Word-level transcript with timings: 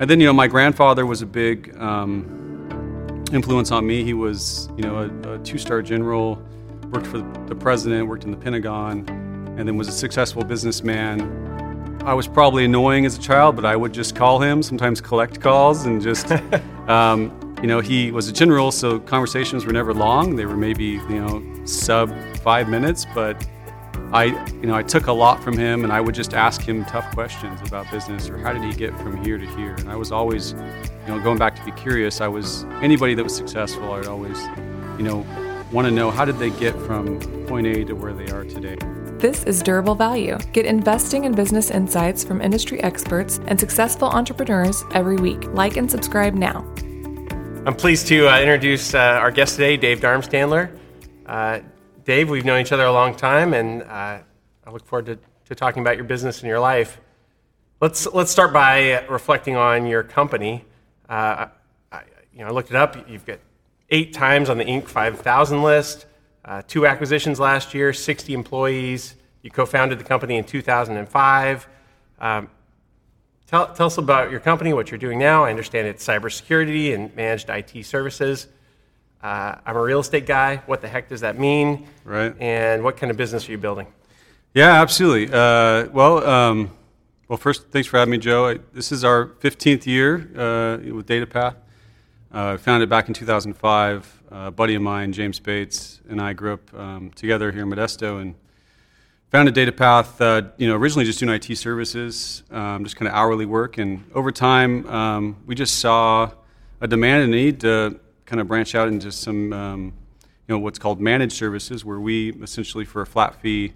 and 0.00 0.08
then 0.08 0.18
you 0.18 0.26
know 0.26 0.32
my 0.32 0.48
grandfather 0.48 1.04
was 1.06 1.22
a 1.22 1.26
big 1.26 1.76
um, 1.76 3.24
influence 3.32 3.70
on 3.70 3.86
me. 3.86 4.02
He 4.02 4.14
was 4.14 4.68
you 4.76 4.82
know 4.82 4.96
a, 4.96 5.34
a 5.34 5.38
two-star 5.40 5.82
general, 5.82 6.42
worked 6.90 7.06
for 7.06 7.18
the 7.46 7.54
president, 7.54 8.08
worked 8.08 8.24
in 8.24 8.30
the 8.30 8.36
Pentagon, 8.36 9.06
and 9.58 9.68
then 9.68 9.76
was 9.76 9.88
a 9.88 9.92
successful 9.92 10.42
businessman. 10.42 12.00
I 12.04 12.14
was 12.14 12.26
probably 12.26 12.64
annoying 12.64 13.04
as 13.04 13.18
a 13.18 13.20
child, 13.20 13.56
but 13.56 13.66
I 13.66 13.76
would 13.76 13.92
just 13.92 14.16
call 14.16 14.40
him, 14.40 14.62
sometimes 14.62 15.02
collect 15.02 15.38
calls, 15.38 15.84
and 15.84 16.00
just, 16.00 16.32
um, 16.88 17.54
you 17.60 17.68
know, 17.68 17.80
he 17.80 18.10
was 18.10 18.26
a 18.26 18.32
general, 18.32 18.72
so 18.72 18.98
conversations 18.98 19.66
were 19.66 19.72
never 19.72 19.92
long. 19.92 20.34
They 20.34 20.46
were 20.46 20.56
maybe, 20.56 20.84
you 20.84 21.20
know, 21.20 21.66
sub 21.66 22.10
five 22.38 22.70
minutes, 22.70 23.06
but 23.14 23.46
I, 24.12 24.24
you 24.54 24.66
know, 24.66 24.74
I 24.74 24.82
took 24.82 25.06
a 25.06 25.12
lot 25.12 25.42
from 25.42 25.56
him, 25.56 25.84
and 25.84 25.92
I 25.92 26.00
would 26.00 26.14
just 26.14 26.34
ask 26.34 26.60
him 26.62 26.84
tough 26.84 27.12
questions 27.14 27.60
about 27.66 27.90
business 27.90 28.28
or 28.28 28.38
how 28.38 28.52
did 28.52 28.62
he 28.62 28.72
get 28.72 28.96
from 28.98 29.22
here 29.24 29.38
to 29.38 29.46
here. 29.56 29.74
And 29.74 29.88
I 29.88 29.96
was 29.96 30.10
always, 30.10 30.52
you 30.52 31.08
know, 31.08 31.20
going 31.20 31.38
back 31.38 31.54
to 31.56 31.64
be 31.64 31.72
curious. 31.72 32.20
I 32.20 32.28
was 32.28 32.64
anybody 32.82 33.14
that 33.14 33.22
was 33.22 33.34
successful. 33.34 33.92
I 33.92 33.98
would 33.98 34.08
always, 34.08 34.38
you 34.98 35.04
know, 35.04 35.26
want 35.72 35.86
to 35.86 35.90
know 35.90 36.10
how 36.10 36.24
did 36.24 36.38
they 36.38 36.50
get 36.50 36.74
from 36.80 37.20
point 37.46 37.66
A 37.66 37.84
to 37.84 37.94
where 37.94 38.12
they 38.12 38.30
are 38.32 38.44
today. 38.44 38.76
This 39.18 39.44
is 39.44 39.62
Durable 39.62 39.94
Value. 39.94 40.38
Get 40.52 40.66
investing 40.66 41.26
and 41.26 41.36
business 41.36 41.70
insights 41.70 42.24
from 42.24 42.40
industry 42.40 42.82
experts 42.82 43.38
and 43.46 43.60
successful 43.60 44.08
entrepreneurs 44.08 44.82
every 44.94 45.16
week. 45.16 45.44
Like 45.52 45.76
and 45.76 45.90
subscribe 45.90 46.34
now. 46.34 46.60
I'm 47.66 47.74
pleased 47.74 48.06
to 48.06 48.28
uh, 48.28 48.40
introduce 48.40 48.94
uh, 48.94 48.98
our 48.98 49.30
guest 49.30 49.56
today, 49.56 49.76
Dave 49.76 50.00
Darmstandler. 50.00 50.76
Uh, 51.26 51.60
Dave, 52.04 52.30
we've 52.30 52.44
known 52.44 52.60
each 52.60 52.72
other 52.72 52.84
a 52.84 52.92
long 52.92 53.14
time, 53.14 53.52
and 53.52 53.82
uh, 53.82 54.18
I 54.64 54.70
look 54.70 54.86
forward 54.86 55.06
to, 55.06 55.18
to 55.46 55.54
talking 55.54 55.82
about 55.82 55.96
your 55.96 56.04
business 56.04 56.40
and 56.40 56.48
your 56.48 56.60
life. 56.60 57.00
Let's, 57.80 58.06
let's 58.06 58.30
start 58.30 58.52
by 58.52 59.04
reflecting 59.06 59.56
on 59.56 59.86
your 59.86 60.02
company. 60.02 60.64
Uh, 61.08 61.48
I, 61.92 62.02
you 62.32 62.40
know, 62.40 62.46
I 62.46 62.50
looked 62.50 62.70
it 62.70 62.76
up. 62.76 63.08
You've 63.08 63.26
got 63.26 63.40
eight 63.90 64.12
times 64.12 64.48
on 64.48 64.56
the 64.56 64.64
Inc. 64.64 64.86
5000 64.86 65.62
list. 65.62 66.06
Uh, 66.44 66.62
two 66.66 66.86
acquisitions 66.86 67.38
last 67.38 67.74
year, 67.74 67.92
60 67.92 68.32
employees. 68.32 69.16
You 69.42 69.50
co 69.50 69.66
founded 69.66 69.98
the 69.98 70.04
company 70.04 70.36
in 70.36 70.44
2005. 70.44 71.68
Um, 72.18 72.48
tell, 73.46 73.74
tell 73.74 73.86
us 73.86 73.98
about 73.98 74.30
your 74.30 74.40
company, 74.40 74.72
what 74.72 74.90
you're 74.90 74.98
doing 74.98 75.18
now. 75.18 75.44
I 75.44 75.50
understand 75.50 75.86
it's 75.86 76.06
cybersecurity 76.06 76.94
and 76.94 77.14
managed 77.14 77.50
IT 77.50 77.84
services. 77.84 78.46
Uh, 79.22 79.56
I'm 79.66 79.76
a 79.76 79.82
real 79.82 80.00
estate 80.00 80.26
guy. 80.26 80.62
What 80.66 80.80
the 80.80 80.88
heck 80.88 81.08
does 81.08 81.20
that 81.20 81.38
mean? 81.38 81.86
Right. 82.04 82.34
And 82.40 82.82
what 82.82 82.96
kind 82.96 83.10
of 83.10 83.16
business 83.16 83.48
are 83.48 83.52
you 83.52 83.58
building? 83.58 83.86
Yeah, 84.54 84.80
absolutely. 84.80 85.28
Uh, 85.32 85.88
well, 85.92 86.26
um, 86.26 86.70
well, 87.28 87.36
first, 87.36 87.68
thanks 87.70 87.86
for 87.86 87.98
having 87.98 88.12
me, 88.12 88.18
Joe. 88.18 88.48
I, 88.48 88.58
this 88.72 88.92
is 88.92 89.04
our 89.04 89.26
15th 89.26 89.86
year 89.86 90.14
uh, 90.34 90.92
with 90.94 91.06
DataPath. 91.06 91.56
Uh, 92.32 92.56
founded 92.56 92.88
back 92.88 93.08
in 93.08 93.14
2005 93.14 94.20
a 94.30 94.50
buddy 94.50 94.74
of 94.74 94.82
mine, 94.82 95.12
James 95.12 95.40
Bates, 95.40 96.00
and 96.08 96.20
I 96.20 96.32
grew 96.32 96.54
up 96.54 96.74
um, 96.74 97.10
together 97.10 97.50
here 97.50 97.62
in 97.62 97.68
Modesto 97.68 98.20
and 98.20 98.34
founded 99.30 99.54
DataPath, 99.54 100.20
uh, 100.20 100.48
you 100.56 100.68
know, 100.68 100.76
originally 100.76 101.04
just 101.04 101.18
doing 101.18 101.32
IT 101.32 101.56
services, 101.56 102.42
um, 102.50 102.84
just 102.84 102.96
kind 102.96 103.08
of 103.08 103.14
hourly 103.14 103.46
work. 103.46 103.78
And 103.78 104.04
over 104.14 104.32
time, 104.32 104.86
um, 104.86 105.36
we 105.46 105.54
just 105.54 105.78
saw 105.78 106.30
a 106.80 106.88
demand 106.88 107.24
and 107.24 107.32
need 107.32 107.60
to 107.60 107.98
kind 108.30 108.40
of 108.40 108.46
branch 108.46 108.76
out 108.76 108.86
into 108.86 109.10
some, 109.10 109.52
um, 109.52 109.84
you 110.46 110.54
know, 110.54 110.58
what's 110.60 110.78
called 110.78 111.00
managed 111.00 111.32
services, 111.32 111.84
where 111.84 111.98
we 111.98 112.30
essentially, 112.34 112.84
for 112.84 113.02
a 113.02 113.06
flat 113.06 113.34
fee, 113.34 113.72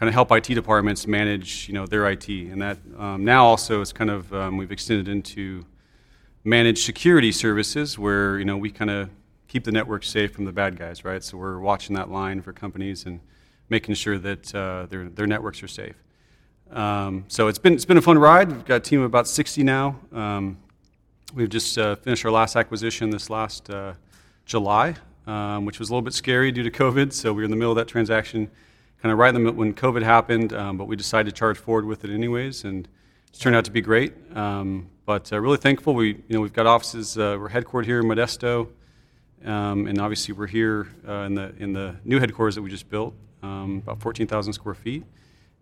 kind 0.00 0.08
of 0.08 0.14
help 0.14 0.32
IT 0.32 0.44
departments 0.54 1.06
manage, 1.06 1.68
you 1.68 1.74
know, 1.74 1.84
their 1.84 2.10
IT. 2.10 2.26
And 2.26 2.62
that 2.62 2.78
um, 2.96 3.22
now 3.22 3.44
also 3.44 3.82
is 3.82 3.92
kind 3.92 4.08
of, 4.08 4.32
um, 4.32 4.56
we've 4.56 4.72
extended 4.72 5.08
into 5.08 5.66
managed 6.42 6.86
security 6.86 7.30
services, 7.32 7.98
where, 7.98 8.38
you 8.38 8.46
know, 8.46 8.56
we 8.56 8.70
kind 8.70 8.90
of 8.90 9.10
keep 9.46 9.64
the 9.64 9.72
network 9.72 10.04
safe 10.04 10.32
from 10.32 10.46
the 10.46 10.52
bad 10.52 10.78
guys, 10.78 11.04
right? 11.04 11.22
So 11.22 11.36
we're 11.36 11.58
watching 11.58 11.94
that 11.96 12.10
line 12.10 12.40
for 12.40 12.54
companies 12.54 13.04
and 13.04 13.20
making 13.68 13.94
sure 13.96 14.16
that 14.16 14.54
uh, 14.54 14.86
their, 14.86 15.10
their 15.10 15.26
networks 15.26 15.62
are 15.62 15.68
safe. 15.68 15.96
Um, 16.70 17.26
so 17.28 17.48
it's 17.48 17.58
been, 17.58 17.74
it's 17.74 17.84
been 17.84 17.98
a 17.98 18.02
fun 18.02 18.16
ride. 18.16 18.50
We've 18.50 18.64
got 18.64 18.76
a 18.76 18.80
team 18.80 19.00
of 19.00 19.06
about 19.06 19.28
60 19.28 19.62
now. 19.62 20.00
Um, 20.12 20.56
we've 21.34 21.48
just 21.48 21.78
uh, 21.78 21.96
finished 21.96 22.24
our 22.24 22.30
last 22.30 22.56
acquisition 22.56 23.10
this 23.10 23.30
last 23.30 23.70
uh, 23.70 23.94
July, 24.44 24.94
um, 25.26 25.64
which 25.64 25.78
was 25.78 25.88
a 25.88 25.92
little 25.92 26.02
bit 26.02 26.14
scary 26.14 26.52
due 26.52 26.62
to 26.62 26.70
COVID. 26.70 27.12
So 27.12 27.32
we 27.32 27.42
were 27.42 27.44
in 27.44 27.50
the 27.50 27.56
middle 27.56 27.72
of 27.72 27.76
that 27.76 27.88
transaction, 27.88 28.50
kind 29.00 29.12
of 29.12 29.18
right 29.18 29.28
in 29.28 29.34
the 29.34 29.40
middle 29.40 29.58
when 29.58 29.74
COVID 29.74 30.02
happened, 30.02 30.52
um, 30.52 30.76
but 30.76 30.86
we 30.86 30.96
decided 30.96 31.34
to 31.34 31.38
charge 31.38 31.58
forward 31.58 31.84
with 31.84 32.04
it 32.04 32.10
anyways, 32.10 32.64
and 32.64 32.88
it's 33.28 33.38
turned 33.38 33.56
out 33.56 33.64
to 33.64 33.70
be 33.70 33.80
great. 33.80 34.14
Um, 34.36 34.88
but 35.04 35.32
uh, 35.32 35.40
really 35.40 35.56
thankful. 35.56 35.94
We, 35.94 36.08
you 36.08 36.22
know, 36.28 36.40
we've 36.40 36.52
got 36.52 36.66
offices. 36.66 37.18
Uh, 37.18 37.36
we're 37.38 37.48
headquartered 37.48 37.86
here 37.86 38.00
in 38.00 38.06
Modesto. 38.06 38.68
Um, 39.44 39.88
and 39.88 40.00
obviously, 40.00 40.34
we're 40.34 40.46
here 40.46 40.88
uh, 41.06 41.22
in, 41.22 41.34
the, 41.34 41.52
in 41.58 41.72
the 41.72 41.96
new 42.04 42.20
headquarters 42.20 42.54
that 42.54 42.62
we 42.62 42.70
just 42.70 42.88
built, 42.88 43.14
um, 43.42 43.82
about 43.84 44.00
14,000 44.00 44.52
square 44.52 44.74
feet. 44.74 45.02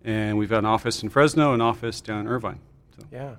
And 0.05 0.37
we've 0.37 0.51
got 0.51 0.59
an 0.59 0.67
office 0.67 1.03
in 1.03 1.09
Fresno, 1.09 1.55
and 1.55 1.63
an 1.63 1.67
office 1.67 2.03
down 2.03 2.21
in 2.21 2.29
Irvine. 2.29 2.61
So. 2.99 3.07
Yeah. 3.11 3.37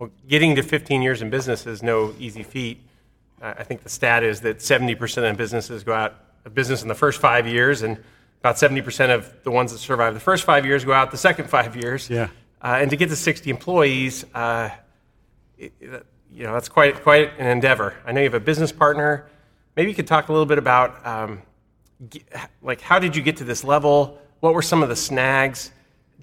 Well, 0.00 0.10
getting 0.26 0.56
to 0.56 0.62
15 0.62 1.02
years 1.02 1.22
in 1.22 1.30
business 1.30 1.64
is 1.66 1.80
no 1.80 2.12
easy 2.18 2.42
feat. 2.42 2.80
Uh, 3.40 3.54
I 3.56 3.62
think 3.62 3.84
the 3.84 3.88
stat 3.88 4.24
is 4.24 4.40
that 4.40 4.58
70% 4.58 5.30
of 5.30 5.36
businesses 5.36 5.84
go 5.84 5.92
out 5.92 6.16
of 6.44 6.54
business 6.54 6.82
in 6.82 6.88
the 6.88 6.94
first 6.96 7.20
five 7.20 7.46
years, 7.46 7.82
and 7.82 7.96
about 8.40 8.56
70% 8.56 9.14
of 9.14 9.32
the 9.44 9.52
ones 9.52 9.70
that 9.70 9.78
survive 9.78 10.14
the 10.14 10.20
first 10.20 10.42
five 10.42 10.66
years 10.66 10.84
go 10.84 10.92
out 10.92 11.12
the 11.12 11.16
second 11.16 11.48
five 11.48 11.76
years. 11.76 12.10
Yeah. 12.10 12.28
Uh, 12.60 12.78
and 12.80 12.90
to 12.90 12.96
get 12.96 13.10
to 13.10 13.16
60 13.16 13.48
employees, 13.48 14.24
uh, 14.34 14.70
it, 15.56 15.72
you 16.32 16.42
know, 16.42 16.52
that's 16.54 16.68
quite, 16.68 17.02
quite 17.02 17.38
an 17.38 17.46
endeavor. 17.46 17.94
I 18.04 18.10
know 18.10 18.20
you 18.20 18.26
have 18.26 18.34
a 18.34 18.40
business 18.40 18.72
partner 18.72 19.30
maybe 19.76 19.90
you 19.90 19.94
could 19.94 20.06
talk 20.06 20.28
a 20.28 20.32
little 20.32 20.46
bit 20.46 20.58
about 20.58 21.06
um, 21.06 21.42
like 22.62 22.80
how 22.80 22.98
did 22.98 23.16
you 23.16 23.22
get 23.22 23.38
to 23.38 23.44
this 23.44 23.64
level? 23.64 24.18
What 24.40 24.54
were 24.54 24.62
some 24.62 24.82
of 24.82 24.88
the 24.88 24.96
snags? 24.96 25.72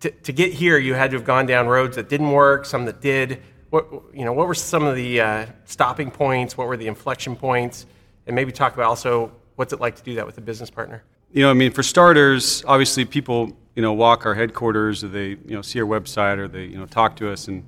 To, 0.01 0.11
to, 0.11 0.31
get 0.31 0.53
here, 0.53 0.77
you 0.77 0.93
had 0.93 1.09
to 1.09 1.17
have 1.17 1.25
gone 1.25 1.47
down 1.47 1.67
roads 1.67 1.95
that 1.95 2.07
didn't 2.07 2.31
work, 2.31 2.65
some 2.65 2.85
that 2.85 3.01
did. 3.01 3.41
What, 3.69 3.87
you 4.13 4.23
know, 4.23 4.33
what 4.33 4.47
were 4.47 4.55
some 4.55 4.83
of 4.83 4.95
the 4.95 5.21
uh, 5.21 5.45
stopping 5.65 6.09
points? 6.09 6.57
What 6.57 6.67
were 6.67 6.77
the 6.77 6.87
inflection 6.87 7.35
points? 7.35 7.85
And 8.25 8.35
maybe 8.35 8.51
talk 8.51 8.73
about 8.73 8.85
also 8.85 9.31
what's 9.55 9.73
it 9.73 9.81
like 9.81 9.95
to 9.95 10.03
do 10.03 10.15
that 10.15 10.25
with 10.25 10.37
a 10.37 10.41
business 10.41 10.69
partner? 10.69 11.03
You 11.31 11.43
know, 11.43 11.49
I 11.49 11.53
mean, 11.53 11.71
for 11.71 11.83
starters, 11.83 12.63
obviously 12.65 13.03
people, 13.03 13.51
you 13.75 13.81
know, 13.81 13.93
walk 13.93 14.25
our 14.25 14.33
headquarters 14.33 15.03
or 15.03 15.09
they, 15.09 15.29
you 15.29 15.39
know, 15.47 15.61
see 15.61 15.81
our 15.81 15.87
website 15.87 16.37
or 16.37 16.47
they, 16.47 16.65
you 16.65 16.77
know, 16.77 16.85
talk 16.85 17.17
to 17.17 17.29
us 17.29 17.49
and, 17.49 17.65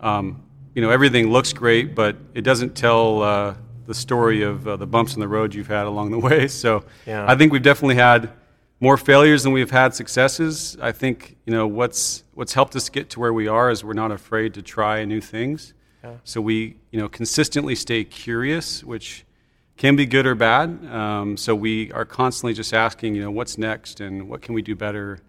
um, 0.00 0.42
you 0.74 0.82
know, 0.82 0.90
everything 0.90 1.30
looks 1.30 1.52
great, 1.52 1.94
but 1.94 2.16
it 2.34 2.42
doesn't 2.42 2.76
tell 2.76 3.22
uh, 3.22 3.54
the 3.86 3.94
story 3.94 4.42
of 4.42 4.66
uh, 4.68 4.76
the 4.76 4.86
bumps 4.86 5.14
in 5.14 5.20
the 5.20 5.28
road 5.28 5.54
you've 5.54 5.66
had 5.66 5.86
along 5.86 6.12
the 6.12 6.18
way. 6.28 6.46
So 6.46 6.84
yeah. 7.06 7.24
I 7.28 7.34
think 7.34 7.52
we've 7.52 7.62
definitely 7.62 7.96
had 7.96 8.30
more 8.82 8.96
failures 8.96 9.44
than 9.44 9.52
we've 9.52 9.70
had 9.70 9.94
successes. 9.94 10.76
I 10.82 10.90
think 10.90 11.36
you 11.46 11.52
know 11.52 11.68
what's 11.68 12.24
what's 12.34 12.52
helped 12.52 12.74
us 12.74 12.88
get 12.90 13.08
to 13.10 13.20
where 13.20 13.32
we 13.32 13.46
are 13.46 13.70
is 13.70 13.84
we're 13.84 13.92
not 13.92 14.10
afraid 14.10 14.54
to 14.54 14.62
try 14.62 15.04
new 15.04 15.20
things. 15.20 15.72
Yeah. 16.02 16.16
So 16.24 16.40
we 16.40 16.76
you 16.90 16.98
know 17.00 17.08
consistently 17.08 17.76
stay 17.76 18.02
curious, 18.02 18.82
which 18.82 19.24
can 19.76 19.94
be 19.94 20.04
good 20.04 20.26
or 20.26 20.34
bad. 20.34 20.84
Um, 20.86 21.36
so 21.36 21.54
we 21.54 21.92
are 21.92 22.04
constantly 22.04 22.54
just 22.54 22.74
asking, 22.74 23.14
you 23.14 23.22
know, 23.22 23.30
what's 23.30 23.56
next 23.56 24.00
and 24.00 24.28
what 24.28 24.42
can 24.42 24.52
we 24.52 24.62
do 24.62 24.74
better. 24.74 25.20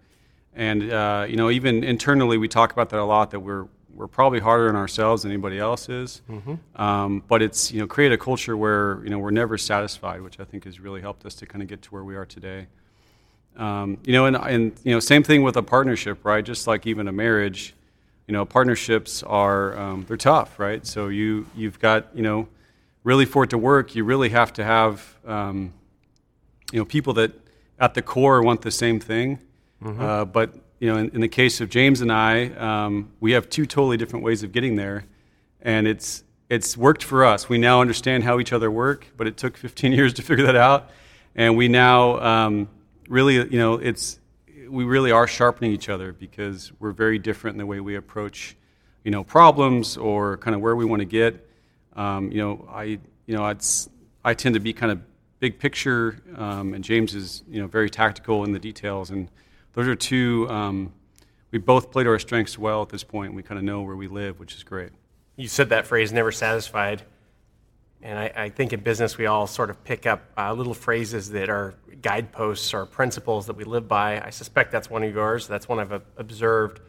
And 0.52 0.92
uh, 0.92 1.26
you 1.28 1.36
know, 1.36 1.48
even 1.48 1.84
internally, 1.84 2.38
we 2.38 2.48
talk 2.48 2.72
about 2.72 2.90
that 2.90 2.98
a 2.98 3.04
lot. 3.04 3.30
That 3.30 3.40
we're 3.40 3.68
we're 3.94 4.08
probably 4.08 4.40
harder 4.40 4.68
on 4.68 4.74
ourselves 4.74 5.22
than 5.22 5.30
anybody 5.30 5.60
else 5.60 5.88
is. 5.88 6.22
Mm-hmm. 6.28 6.82
Um, 6.82 7.22
but 7.28 7.40
it's 7.40 7.70
you 7.70 7.78
know 7.78 7.86
create 7.86 8.10
a 8.10 8.18
culture 8.18 8.56
where 8.56 9.00
you 9.04 9.10
know 9.10 9.20
we're 9.20 9.30
never 9.30 9.56
satisfied, 9.58 10.22
which 10.22 10.40
I 10.40 10.44
think 10.44 10.64
has 10.64 10.80
really 10.80 11.00
helped 11.00 11.24
us 11.24 11.36
to 11.36 11.46
kind 11.46 11.62
of 11.62 11.68
get 11.68 11.82
to 11.82 11.90
where 11.90 12.02
we 12.02 12.16
are 12.16 12.26
today. 12.26 12.66
Um, 13.56 13.98
you 14.04 14.12
know, 14.12 14.26
and, 14.26 14.36
and 14.36 14.72
you 14.82 14.92
know, 14.92 15.00
same 15.00 15.22
thing 15.22 15.42
with 15.42 15.56
a 15.56 15.62
partnership, 15.62 16.24
right? 16.24 16.44
Just 16.44 16.66
like 16.66 16.86
even 16.86 17.06
a 17.08 17.12
marriage, 17.12 17.74
you 18.26 18.32
know, 18.32 18.44
partnerships 18.44 19.22
are 19.22 19.78
um, 19.78 20.04
they're 20.08 20.16
tough, 20.16 20.58
right? 20.58 20.86
So 20.86 21.08
you 21.08 21.46
you've 21.54 21.78
got 21.78 22.08
you 22.14 22.22
know, 22.22 22.48
really 23.04 23.24
for 23.24 23.44
it 23.44 23.50
to 23.50 23.58
work, 23.58 23.94
you 23.94 24.04
really 24.04 24.30
have 24.30 24.52
to 24.54 24.64
have 24.64 25.16
um, 25.26 25.72
you 26.72 26.78
know 26.78 26.84
people 26.84 27.12
that 27.14 27.32
at 27.78 27.94
the 27.94 28.02
core 28.02 28.42
want 28.42 28.62
the 28.62 28.70
same 28.70 28.98
thing, 28.98 29.38
mm-hmm. 29.82 30.00
uh, 30.00 30.24
but 30.24 30.54
you 30.80 30.92
know, 30.92 30.98
in, 30.98 31.10
in, 31.10 31.20
the 31.20 31.28
case 31.28 31.60
of 31.60 31.70
James 31.70 32.00
and 32.00 32.12
I, 32.12 32.48
um, 32.48 33.10
we 33.20 33.32
have 33.32 33.48
two 33.48 33.66
totally 33.66 33.96
different 33.96 34.24
ways 34.24 34.42
of 34.42 34.52
getting 34.52 34.76
there, 34.76 35.04
and 35.62 35.86
it's 35.86 36.24
it's 36.50 36.76
worked 36.76 37.02
for 37.02 37.24
us. 37.24 37.48
We 37.48 37.58
now 37.58 37.80
understand 37.80 38.24
how 38.24 38.38
each 38.38 38.52
other 38.52 38.70
work, 38.70 39.06
but 39.16 39.26
it 39.26 39.36
took 39.36 39.56
15 39.56 39.92
years 39.98 40.12
to 40.14 40.22
figure 40.22 40.46
that 40.46 40.56
out, 40.56 40.90
and 41.34 41.56
we 41.56 41.68
now 41.68 42.20
um, 42.20 42.68
really, 43.08 43.34
you 43.34 43.58
know, 43.58 43.74
it's 43.74 44.18
we 44.68 44.84
really 44.84 45.10
are 45.10 45.26
sharpening 45.26 45.72
each 45.72 45.88
other 45.88 46.12
because 46.12 46.72
we're 46.78 46.92
very 46.92 47.18
different 47.18 47.54
in 47.54 47.58
the 47.58 47.66
way 47.66 47.80
we 47.80 47.96
approach, 47.96 48.56
you 49.04 49.10
know, 49.10 49.22
problems 49.22 49.96
or 49.96 50.38
kind 50.38 50.54
of 50.54 50.60
where 50.60 50.74
we 50.74 50.84
want 50.84 51.00
to 51.00 51.06
get. 51.06 51.48
Um, 51.94 52.30
you 52.30 52.38
know, 52.38 52.68
I 52.72 52.98
you 53.26 53.36
know, 53.36 53.44
I 54.24 54.34
tend 54.34 54.54
to 54.54 54.60
be 54.60 54.72
kind 54.72 54.92
of 54.92 55.00
big 55.40 55.58
picture, 55.58 56.22
um, 56.36 56.74
and 56.74 56.82
James 56.82 57.14
is 57.14 57.42
you 57.48 57.60
know 57.60 57.66
very 57.66 57.90
tactical 57.90 58.44
in 58.44 58.52
the 58.52 58.58
details 58.58 59.10
and 59.10 59.28
those 59.74 59.88
are 59.88 59.96
two. 59.96 60.48
Um, 60.48 60.92
we 61.50 61.58
both 61.58 61.90
played 61.90 62.06
our 62.06 62.18
strengths 62.18 62.58
well 62.58 62.82
at 62.82 62.88
this 62.88 63.04
point. 63.04 63.34
We 63.34 63.42
kind 63.42 63.58
of 63.58 63.64
know 63.64 63.82
where 63.82 63.96
we 63.96 64.08
live, 64.08 64.40
which 64.40 64.54
is 64.54 64.64
great. 64.64 64.90
you 65.36 65.46
said 65.46 65.68
that 65.68 65.86
phrase, 65.86 66.12
never 66.12 66.32
satisfied. 66.32 67.02
And 68.04 68.18
I, 68.18 68.32
I 68.36 68.48
think 68.50 68.74
in 68.74 68.80
business, 68.80 69.16
we 69.16 69.24
all 69.24 69.46
sort 69.46 69.70
of 69.70 69.82
pick 69.82 70.06
up 70.06 70.22
uh, 70.36 70.52
little 70.52 70.74
phrases 70.74 71.30
that 71.30 71.48
are 71.48 71.74
guideposts 72.02 72.74
or 72.74 72.84
principles 72.84 73.46
that 73.46 73.56
we 73.56 73.64
live 73.64 73.88
by. 73.88 74.20
I 74.20 74.28
suspect 74.28 74.70
that's 74.72 74.90
one 74.90 75.02
of 75.02 75.14
yours. 75.14 75.48
That's 75.48 75.66
one 75.66 75.80
I've 75.80 76.02
observed. 76.18 76.80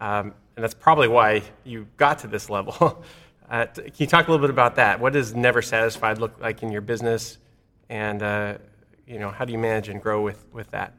Um, 0.00 0.34
and 0.56 0.64
that's 0.64 0.74
probably 0.74 1.06
why 1.06 1.42
you 1.62 1.86
got 1.96 2.18
to 2.20 2.26
this 2.26 2.50
level. 2.50 3.04
uh, 3.50 3.66
can 3.66 3.92
you 3.98 4.08
talk 4.08 4.26
a 4.26 4.30
little 4.32 4.44
bit 4.44 4.50
about 4.50 4.74
that? 4.74 4.98
What 4.98 5.12
does 5.12 5.32
never 5.32 5.62
satisfied 5.62 6.18
look 6.18 6.40
like 6.40 6.60
in 6.64 6.72
your 6.72 6.80
business? 6.80 7.38
And 7.88 8.20
uh, 8.20 8.58
you 9.06 9.20
know, 9.20 9.30
how 9.30 9.44
do 9.44 9.52
you 9.52 9.58
manage 9.58 9.88
and 9.88 10.02
grow 10.02 10.22
with, 10.22 10.44
with 10.52 10.72
that? 10.72 10.92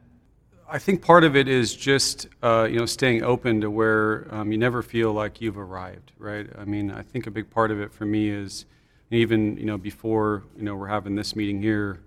I 0.69 0.79
think 0.79 1.01
part 1.01 1.25
of 1.25 1.35
it 1.35 1.49
is 1.49 1.75
just 1.75 2.27
uh, 2.41 2.65
you 2.69 2.79
know 2.79 2.85
staying 2.85 3.23
open 3.23 3.59
to 3.61 3.69
where 3.69 4.27
um, 4.31 4.53
you 4.53 4.57
never 4.57 4.81
feel 4.81 5.11
like 5.11 5.41
you've 5.41 5.57
arrived, 5.57 6.13
right? 6.17 6.47
I 6.57 6.63
mean, 6.63 6.91
I 6.91 7.01
think 7.01 7.27
a 7.27 7.31
big 7.31 7.49
part 7.49 7.71
of 7.71 7.81
it 7.81 7.91
for 7.91 8.05
me 8.05 8.29
is 8.29 8.65
even 9.11 9.57
you 9.57 9.65
know 9.65 9.77
before 9.77 10.43
you 10.55 10.63
know 10.63 10.75
we're 10.75 10.87
having 10.87 11.15
this 11.15 11.35
meeting 11.35 11.61
here, 11.61 12.01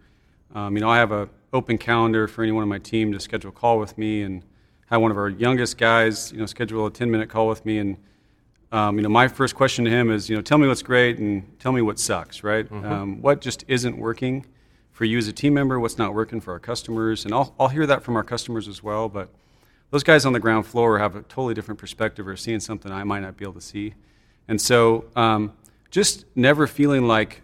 um, 0.54 0.76
you 0.76 0.80
know 0.80 0.88
I 0.88 0.98
have 0.98 1.12
a 1.12 1.28
open 1.52 1.78
calendar 1.78 2.28
for 2.28 2.42
anyone 2.42 2.62
on 2.62 2.68
my 2.68 2.78
team 2.78 3.12
to 3.12 3.20
schedule 3.20 3.50
a 3.50 3.52
call 3.52 3.78
with 3.78 3.98
me, 3.98 4.22
and 4.22 4.42
have 4.86 5.00
one 5.00 5.10
of 5.10 5.16
our 5.16 5.28
youngest 5.28 5.78
guys 5.78 6.32
you 6.32 6.38
know 6.38 6.46
schedule 6.46 6.86
a 6.86 6.90
10 6.90 7.10
minute 7.10 7.28
call 7.28 7.48
with 7.48 7.64
me, 7.66 7.78
and 7.78 7.96
um, 8.70 8.96
you 8.96 9.02
know 9.02 9.08
my 9.08 9.28
first 9.28 9.54
question 9.54 9.84
to 9.84 9.90
him 9.90 10.10
is 10.10 10.28
you 10.28 10.36
know 10.36 10.42
tell 10.42 10.58
me 10.58 10.68
what's 10.68 10.82
great 10.82 11.18
and 11.18 11.58
tell 11.58 11.72
me 11.72 11.82
what 11.82 11.98
sucks, 11.98 12.44
right? 12.44 12.66
Mm-hmm. 12.70 12.92
Um, 12.92 13.22
what 13.22 13.40
just 13.40 13.64
isn't 13.68 13.96
working 13.96 14.46
for 14.92 15.04
you 15.04 15.18
as 15.18 15.26
a 15.26 15.32
team 15.32 15.54
member? 15.54 15.80
What's 15.80 15.98
not 15.98 16.14
working 16.14 16.40
for 16.40 16.52
our 16.52 16.60
customers? 16.60 17.24
And 17.24 17.34
I'll 17.34 17.54
I'll 17.58 17.68
hear 17.68 17.86
that 17.86 18.02
from 18.02 18.16
our 18.16 18.24
customers 18.24 18.68
as 18.68 18.82
well, 18.82 19.08
but 19.08 19.28
those 19.92 20.02
guys 20.02 20.24
on 20.24 20.32
the 20.32 20.40
ground 20.40 20.66
floor 20.66 20.98
have 20.98 21.14
a 21.16 21.22
totally 21.22 21.52
different 21.52 21.78
perspective 21.78 22.26
or 22.26 22.34
seeing 22.34 22.60
something 22.60 22.90
I 22.90 23.04
might 23.04 23.20
not 23.20 23.36
be 23.36 23.44
able 23.44 23.54
to 23.54 23.60
see. 23.60 23.92
And 24.48 24.58
so, 24.58 25.04
um, 25.14 25.52
just 25.92 26.24
never 26.34 26.66
feeling 26.66 27.06
like 27.06 27.42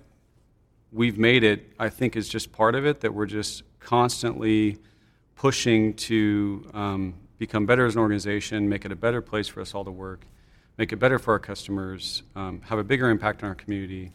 we've 0.90 1.18
made 1.18 1.44
it, 1.44 1.70
I 1.78 1.90
think, 1.90 2.16
is 2.16 2.30
just 2.30 2.50
part 2.50 2.74
of 2.74 2.86
it, 2.86 3.00
that 3.02 3.12
we're 3.12 3.26
just 3.26 3.62
constantly 3.78 4.78
pushing 5.36 5.92
to 5.94 6.68
um, 6.72 7.14
become 7.36 7.66
better 7.66 7.84
as 7.84 7.94
an 7.94 8.00
organization, 8.00 8.66
make 8.66 8.86
it 8.86 8.90
a 8.90 8.96
better 8.96 9.20
place 9.20 9.48
for 9.48 9.60
us 9.60 9.74
all 9.74 9.84
to 9.84 9.90
work, 9.90 10.24
make 10.78 10.94
it 10.94 10.96
better 10.96 11.18
for 11.18 11.32
our 11.32 11.38
customers, 11.38 12.22
um, 12.36 12.62
have 12.62 12.78
a 12.78 12.84
bigger 12.84 13.10
impact 13.10 13.42
on 13.42 13.50
our 13.50 13.54
community. 13.54 14.10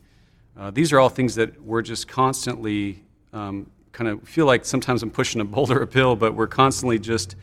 Uh, 0.57 0.71
these 0.71 0.91
are 0.91 0.99
all 0.99 1.09
things 1.09 1.35
that 1.35 1.61
we're 1.61 1.83
just 1.83 2.07
constantly 2.07 3.03
um, 3.33 3.69
kind 3.91 4.09
of 4.09 4.27
feel 4.27 4.47
like 4.47 4.65
sometimes 4.65 5.03
I'm 5.03 5.11
pushing 5.11 5.41
a 5.41 5.45
boulder 5.45 5.83
uphill, 5.83 6.15
but 6.15 6.33
we're 6.33 6.47
constantly 6.47 6.97
just, 6.97 7.35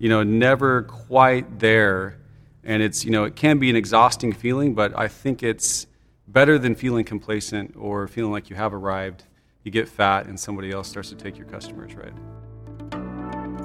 you 0.00 0.08
know, 0.08 0.24
never 0.24 0.82
quite 0.82 1.60
there. 1.60 2.18
And 2.64 2.82
it's, 2.82 3.04
you 3.04 3.12
know, 3.12 3.22
it 3.22 3.36
can 3.36 3.60
be 3.60 3.70
an 3.70 3.76
exhausting 3.76 4.32
feeling, 4.32 4.74
but 4.74 4.98
I 4.98 5.06
think 5.06 5.44
it's, 5.44 5.86
better 6.34 6.58
than 6.58 6.74
feeling 6.74 7.04
complacent 7.04 7.74
or 7.78 8.06
feeling 8.08 8.32
like 8.32 8.50
you 8.50 8.56
have 8.56 8.74
arrived. 8.74 9.22
You 9.62 9.70
get 9.70 9.88
fat 9.88 10.26
and 10.26 10.38
somebody 10.38 10.72
else 10.72 10.88
starts 10.88 11.08
to 11.10 11.14
take 11.14 11.38
your 11.38 11.46
customers, 11.46 11.94
right? 11.94 12.12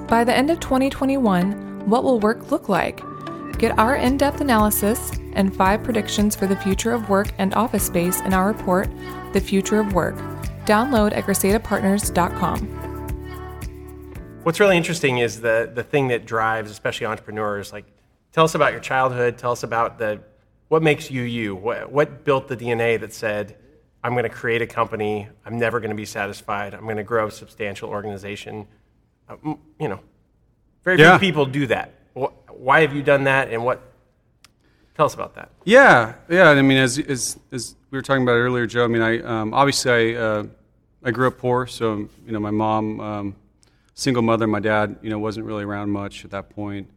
By 0.06 0.22
the 0.24 0.32
end 0.32 0.50
of 0.50 0.60
2021, 0.60 1.86
what 1.88 2.04
will 2.04 2.20
work 2.20 2.50
look 2.50 2.68
like? 2.68 3.02
Get 3.58 3.76
our 3.78 3.96
in 3.96 4.16
depth 4.16 4.40
analysis 4.40 5.10
and 5.34 5.54
five 5.54 5.82
predictions 5.82 6.36
for 6.36 6.46
the 6.46 6.56
future 6.56 6.92
of 6.92 7.10
work 7.10 7.32
and 7.38 7.52
office 7.54 7.84
space 7.84 8.20
in 8.20 8.32
our 8.32 8.46
report, 8.46 8.88
The 9.32 9.40
Future 9.40 9.80
of 9.80 9.92
Work. 9.92 10.16
Download 10.64 11.12
at 11.12 11.24
GresetaPartners.com. 11.24 12.68
What's 14.44 14.60
really 14.60 14.76
interesting 14.76 15.18
is 15.18 15.40
the, 15.40 15.70
the 15.74 15.82
thing 15.82 16.08
that 16.08 16.24
drives, 16.24 16.70
especially 16.70 17.06
entrepreneurs, 17.06 17.72
like 17.72 17.84
tell 18.32 18.44
us 18.44 18.54
about 18.54 18.70
your 18.72 18.80
childhood, 18.80 19.36
tell 19.36 19.52
us 19.52 19.64
about 19.64 19.98
the 19.98 20.20
what 20.70 20.84
makes 20.84 21.10
you 21.10 21.22
you? 21.22 21.56
What, 21.56 21.90
what 21.90 22.24
built 22.24 22.46
the 22.46 22.56
DNA 22.56 22.98
that 23.00 23.12
said, 23.12 23.56
I'm 24.04 24.12
going 24.12 24.22
to 24.22 24.30
create 24.30 24.62
a 24.62 24.68
company, 24.68 25.28
I'm 25.44 25.58
never 25.58 25.80
going 25.80 25.90
to 25.90 25.96
be 25.96 26.04
satisfied, 26.04 26.74
I'm 26.74 26.84
going 26.84 26.96
to 26.96 27.02
grow 27.02 27.26
a 27.26 27.30
substantial 27.30 27.90
organization? 27.90 28.68
Uh, 29.28 29.34
you 29.80 29.88
know, 29.88 29.98
very 30.84 31.00
yeah. 31.00 31.18
few 31.18 31.28
people 31.28 31.44
do 31.44 31.66
that. 31.66 31.94
Why 32.14 32.82
have 32.82 32.94
you 32.94 33.02
done 33.02 33.24
that, 33.24 33.50
and 33.50 33.64
what? 33.64 33.82
Tell 34.94 35.06
us 35.06 35.14
about 35.14 35.34
that. 35.34 35.50
Yeah, 35.64 36.14
yeah. 36.28 36.50
I 36.50 36.62
mean, 36.62 36.78
as 36.78 36.98
as, 36.98 37.38
as 37.50 37.74
we 37.90 37.98
were 37.98 38.02
talking 38.02 38.22
about 38.22 38.34
earlier, 38.34 38.66
Joe. 38.66 38.84
I 38.84 38.88
mean, 38.88 39.02
I 39.02 39.20
um, 39.22 39.54
obviously 39.54 40.16
I 40.16 40.20
uh, 40.20 40.44
I 41.02 41.10
grew 41.10 41.26
up 41.26 41.38
poor, 41.38 41.66
so 41.66 42.08
you 42.26 42.32
know, 42.32 42.38
my 42.38 42.50
mom, 42.50 43.00
um, 43.00 43.36
single 43.94 44.22
mother. 44.22 44.46
My 44.46 44.60
dad, 44.60 44.98
you 45.00 45.10
know, 45.10 45.18
wasn't 45.18 45.46
really 45.46 45.64
around 45.64 45.90
much 45.90 46.24
at 46.24 46.30
that 46.32 46.50
point. 46.50 46.88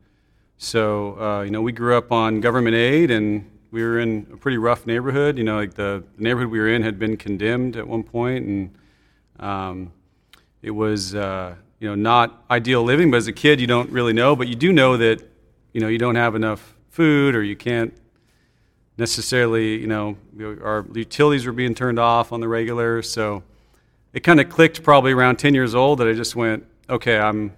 So 0.57 1.19
uh, 1.19 1.41
you 1.43 1.51
know, 1.51 1.61
we 1.61 1.71
grew 1.71 1.97
up 1.97 2.11
on 2.11 2.41
government 2.41 2.75
aid 2.75 3.09
and 3.09 3.49
we 3.73 3.83
were 3.83 3.99
in 3.99 4.27
a 4.31 4.37
pretty 4.37 4.59
rough 4.59 4.85
neighborhood. 4.85 5.35
You 5.35 5.43
know, 5.43 5.55
like 5.55 5.73
the, 5.73 6.03
neighborhood 6.19 6.51
we 6.51 6.59
were 6.59 6.69
in 6.69 6.83
had 6.83 6.99
been 6.99 7.17
condemned 7.17 7.75
at 7.75 7.87
one 7.87 8.03
point, 8.03 8.45
and 8.45 8.77
um, 9.39 9.91
it 10.61 10.69
was 10.69 11.15
uh, 11.15 11.55
you 11.79 11.89
know 11.89 11.95
not 11.95 12.45
ideal 12.51 12.83
living. 12.83 13.09
But 13.09 13.17
as 13.17 13.27
a 13.27 13.33
kid, 13.33 13.59
you 13.59 13.65
don't 13.65 13.89
really 13.89 14.13
know, 14.13 14.35
but 14.35 14.47
you 14.47 14.53
do 14.53 14.71
know 14.71 14.95
that 14.97 15.27
you 15.73 15.81
know 15.81 15.87
you 15.87 15.97
don't 15.97 16.15
have 16.15 16.35
enough 16.35 16.75
food, 16.91 17.33
or 17.33 17.41
you 17.41 17.55
can't 17.55 17.91
necessarily 18.95 19.79
you 19.81 19.87
know 19.87 20.15
our 20.39 20.85
utilities 20.93 21.47
were 21.47 21.51
being 21.51 21.73
turned 21.73 21.97
off 21.97 22.31
on 22.31 22.41
the 22.41 22.47
regular. 22.47 23.01
So 23.01 23.41
it 24.13 24.19
kind 24.19 24.39
of 24.39 24.49
clicked 24.49 24.83
probably 24.83 25.13
around 25.13 25.37
10 25.37 25.55
years 25.55 25.73
old 25.73 25.97
that 25.97 26.07
I 26.07 26.13
just 26.13 26.35
went, 26.35 26.63
okay, 26.87 27.17
I'm 27.17 27.57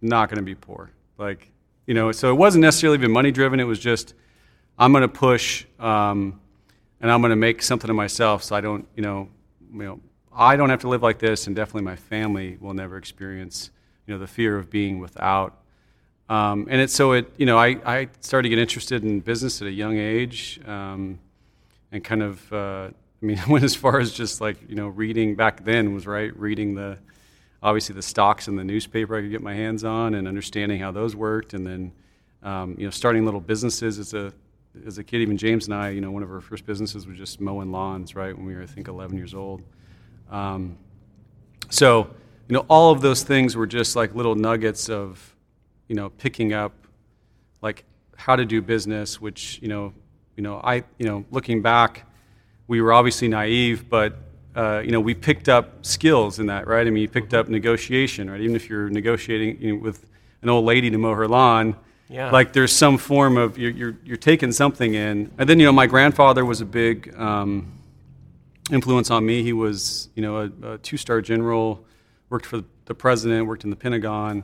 not 0.00 0.28
going 0.28 0.38
to 0.38 0.44
be 0.44 0.54
poor. 0.54 0.92
Like 1.18 1.50
you 1.88 1.94
know, 1.94 2.12
so 2.12 2.30
it 2.30 2.36
wasn't 2.36 2.62
necessarily 2.62 2.98
even 2.98 3.10
money 3.10 3.32
driven. 3.32 3.58
It 3.58 3.64
was 3.64 3.80
just 3.80 4.14
I'm 4.80 4.92
going 4.92 5.02
to 5.02 5.08
push 5.08 5.66
um, 5.78 6.40
and 7.02 7.10
I'm 7.10 7.20
going 7.20 7.30
to 7.30 7.36
make 7.36 7.60
something 7.60 7.90
of 7.90 7.96
myself 7.96 8.42
so 8.42 8.56
I 8.56 8.62
don't, 8.62 8.88
you 8.96 9.02
know, 9.02 9.28
you 9.70 9.82
know, 9.82 10.00
I 10.32 10.56
don't 10.56 10.70
have 10.70 10.80
to 10.80 10.88
live 10.88 11.02
like 11.02 11.18
this, 11.18 11.46
and 11.46 11.54
definitely 11.54 11.82
my 11.82 11.96
family 11.96 12.56
will 12.60 12.72
never 12.72 12.96
experience, 12.96 13.70
you 14.06 14.14
know, 14.14 14.18
the 14.18 14.26
fear 14.26 14.56
of 14.56 14.70
being 14.70 14.98
without. 14.98 15.58
Um, 16.30 16.66
and 16.70 16.80
it's 16.80 16.94
so 16.94 17.12
it, 17.12 17.30
you 17.36 17.44
know, 17.44 17.58
I, 17.58 17.78
I 17.84 18.08
started 18.20 18.44
to 18.44 18.48
get 18.48 18.58
interested 18.58 19.04
in 19.04 19.20
business 19.20 19.60
at 19.60 19.68
a 19.68 19.70
young 19.70 19.98
age, 19.98 20.60
um, 20.66 21.18
and 21.92 22.02
kind 22.02 22.22
of, 22.22 22.50
uh, 22.50 22.88
I 22.88 23.26
mean, 23.26 23.38
went 23.48 23.64
as 23.64 23.74
far 23.74 24.00
as 24.00 24.12
just 24.12 24.40
like, 24.40 24.56
you 24.66 24.76
know, 24.76 24.88
reading 24.88 25.34
back 25.34 25.62
then 25.62 25.92
was 25.92 26.06
right, 26.06 26.34
reading 26.38 26.74
the, 26.74 26.96
obviously 27.62 27.94
the 27.94 28.02
stocks 28.02 28.48
in 28.48 28.56
the 28.56 28.64
newspaper 28.64 29.14
I 29.14 29.20
could 29.20 29.30
get 29.30 29.42
my 29.42 29.54
hands 29.54 29.84
on, 29.84 30.14
and 30.14 30.26
understanding 30.26 30.80
how 30.80 30.90
those 30.90 31.14
worked, 31.14 31.52
and 31.52 31.66
then, 31.66 31.92
um, 32.42 32.76
you 32.78 32.86
know, 32.86 32.90
starting 32.90 33.26
little 33.26 33.40
businesses 33.40 33.98
as 33.98 34.14
a 34.14 34.32
as 34.86 34.98
a 34.98 35.04
kid, 35.04 35.20
even 35.20 35.36
James 35.36 35.66
and 35.66 35.74
I, 35.74 35.90
you 35.90 36.00
know, 36.00 36.10
one 36.10 36.22
of 36.22 36.30
our 36.30 36.40
first 36.40 36.64
businesses 36.64 37.06
was 37.06 37.16
just 37.16 37.40
mowing 37.40 37.72
lawns, 37.72 38.14
right, 38.14 38.36
when 38.36 38.46
we 38.46 38.54
were, 38.54 38.62
I 38.62 38.66
think, 38.66 38.88
11 38.88 39.16
years 39.16 39.34
old. 39.34 39.62
Um, 40.30 40.76
so, 41.68 42.10
you 42.48 42.54
know, 42.54 42.64
all 42.68 42.92
of 42.92 43.00
those 43.00 43.22
things 43.22 43.56
were 43.56 43.66
just 43.66 43.96
like 43.96 44.14
little 44.14 44.34
nuggets 44.34 44.88
of, 44.88 45.34
you 45.88 45.96
know, 45.96 46.10
picking 46.10 46.52
up, 46.52 46.72
like 47.62 47.84
how 48.16 48.36
to 48.36 48.44
do 48.44 48.62
business. 48.62 49.20
Which, 49.20 49.58
you 49.62 49.68
know, 49.68 49.92
you 50.36 50.42
know, 50.42 50.60
I, 50.62 50.84
you 50.98 51.06
know, 51.06 51.24
looking 51.30 51.62
back, 51.62 52.06
we 52.66 52.80
were 52.80 52.92
obviously 52.92 53.28
naive, 53.28 53.88
but 53.88 54.16
uh, 54.56 54.82
you 54.84 54.90
know, 54.90 55.00
we 55.00 55.14
picked 55.14 55.48
up 55.48 55.84
skills 55.84 56.38
in 56.38 56.46
that, 56.46 56.66
right? 56.66 56.86
I 56.86 56.90
mean, 56.90 57.02
you 57.02 57.08
picked 57.08 57.34
up 57.34 57.48
negotiation, 57.48 58.30
right? 58.30 58.40
Even 58.40 58.56
if 58.56 58.68
you're 58.68 58.90
negotiating 58.90 59.60
you 59.60 59.74
know, 59.74 59.80
with 59.80 60.06
an 60.42 60.48
old 60.48 60.64
lady 60.64 60.90
to 60.90 60.98
mow 60.98 61.14
her 61.14 61.28
lawn, 61.28 61.76
yeah. 62.10 62.30
Like 62.30 62.52
there's 62.52 62.72
some 62.72 62.98
form 62.98 63.36
of 63.36 63.56
you're, 63.56 63.70
you're, 63.70 63.96
you're 64.04 64.16
taking 64.16 64.50
something 64.50 64.94
in, 64.94 65.30
and 65.38 65.48
then 65.48 65.60
you 65.60 65.66
know 65.66 65.72
my 65.72 65.86
grandfather 65.86 66.44
was 66.44 66.60
a 66.60 66.64
big 66.64 67.14
um, 67.16 67.72
influence 68.72 69.10
on 69.12 69.24
me. 69.24 69.44
He 69.44 69.52
was 69.52 70.08
you 70.16 70.22
know 70.22 70.36
a, 70.38 70.72
a 70.72 70.78
two-star 70.78 71.20
general, 71.20 71.84
worked 72.28 72.46
for 72.46 72.64
the 72.86 72.94
president, 72.94 73.46
worked 73.46 73.62
in 73.62 73.70
the 73.70 73.76
Pentagon, 73.76 74.42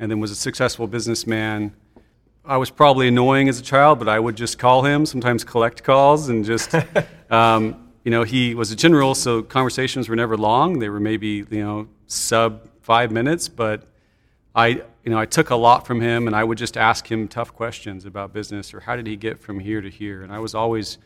and 0.00 0.10
then 0.10 0.18
was 0.18 0.32
a 0.32 0.34
successful 0.34 0.88
businessman. 0.88 1.72
I 2.44 2.56
was 2.56 2.68
probably 2.68 3.06
annoying 3.06 3.48
as 3.48 3.60
a 3.60 3.62
child, 3.62 4.00
but 4.00 4.08
I 4.08 4.18
would 4.18 4.36
just 4.36 4.58
call 4.58 4.82
him, 4.82 5.06
sometimes 5.06 5.44
collect 5.44 5.84
calls, 5.84 6.28
and 6.28 6.44
just 6.44 6.74
um, 7.30 7.92
you 8.02 8.10
know 8.10 8.24
he 8.24 8.56
was 8.56 8.72
a 8.72 8.76
general, 8.76 9.14
so 9.14 9.40
conversations 9.40 10.08
were 10.08 10.16
never 10.16 10.36
long. 10.36 10.80
They 10.80 10.88
were 10.88 11.00
maybe 11.00 11.46
you 11.48 11.64
know 11.64 11.86
sub 12.08 12.68
five 12.82 13.12
minutes, 13.12 13.48
but 13.48 13.86
I 14.52 14.82
you 15.04 15.10
know, 15.10 15.18
I 15.18 15.26
took 15.26 15.50
a 15.50 15.56
lot 15.56 15.86
from 15.86 16.00
him, 16.00 16.26
and 16.26 16.34
I 16.34 16.42
would 16.42 16.56
just 16.56 16.76
ask 16.78 17.10
him 17.10 17.28
tough 17.28 17.52
questions 17.54 18.06
about 18.06 18.32
business 18.32 18.72
or 18.72 18.80
how 18.80 18.96
did 18.96 19.06
he 19.06 19.16
get 19.16 19.38
from 19.38 19.60
here 19.60 19.82
to 19.82 19.90
here. 19.90 20.22
And 20.22 20.32
I 20.32 20.38
was 20.38 20.54
always, 20.54 20.96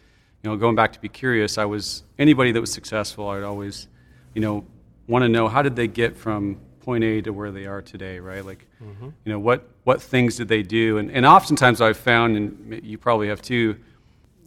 you 0.42 0.50
know, 0.50 0.56
going 0.56 0.76
back 0.76 0.92
to 0.92 1.00
be 1.00 1.08
curious. 1.08 1.58
I 1.58 1.64
was 1.64 2.04
anybody 2.16 2.52
that 2.52 2.60
was 2.60 2.72
successful. 2.72 3.28
I'd 3.28 3.42
always, 3.42 3.88
you 4.34 4.40
know, 4.40 4.64
want 5.08 5.24
to 5.24 5.28
know 5.28 5.48
how 5.48 5.62
did 5.62 5.74
they 5.74 5.88
get 5.88 6.16
from 6.16 6.60
point 6.80 7.02
A 7.02 7.20
to 7.22 7.32
where 7.32 7.50
they 7.50 7.66
are 7.66 7.82
today, 7.82 8.20
right? 8.20 8.44
Like, 8.44 8.66
mm-hmm. 8.80 9.06
you 9.24 9.32
know, 9.32 9.40
what 9.40 9.68
what 9.82 10.00
things 10.00 10.36
did 10.36 10.46
they 10.46 10.62
do? 10.62 10.98
And 10.98 11.10
and 11.10 11.26
oftentimes 11.26 11.80
I've 11.80 11.96
found, 11.96 12.36
and 12.36 12.80
you 12.84 12.98
probably 12.98 13.28
have 13.28 13.42
too, 13.42 13.76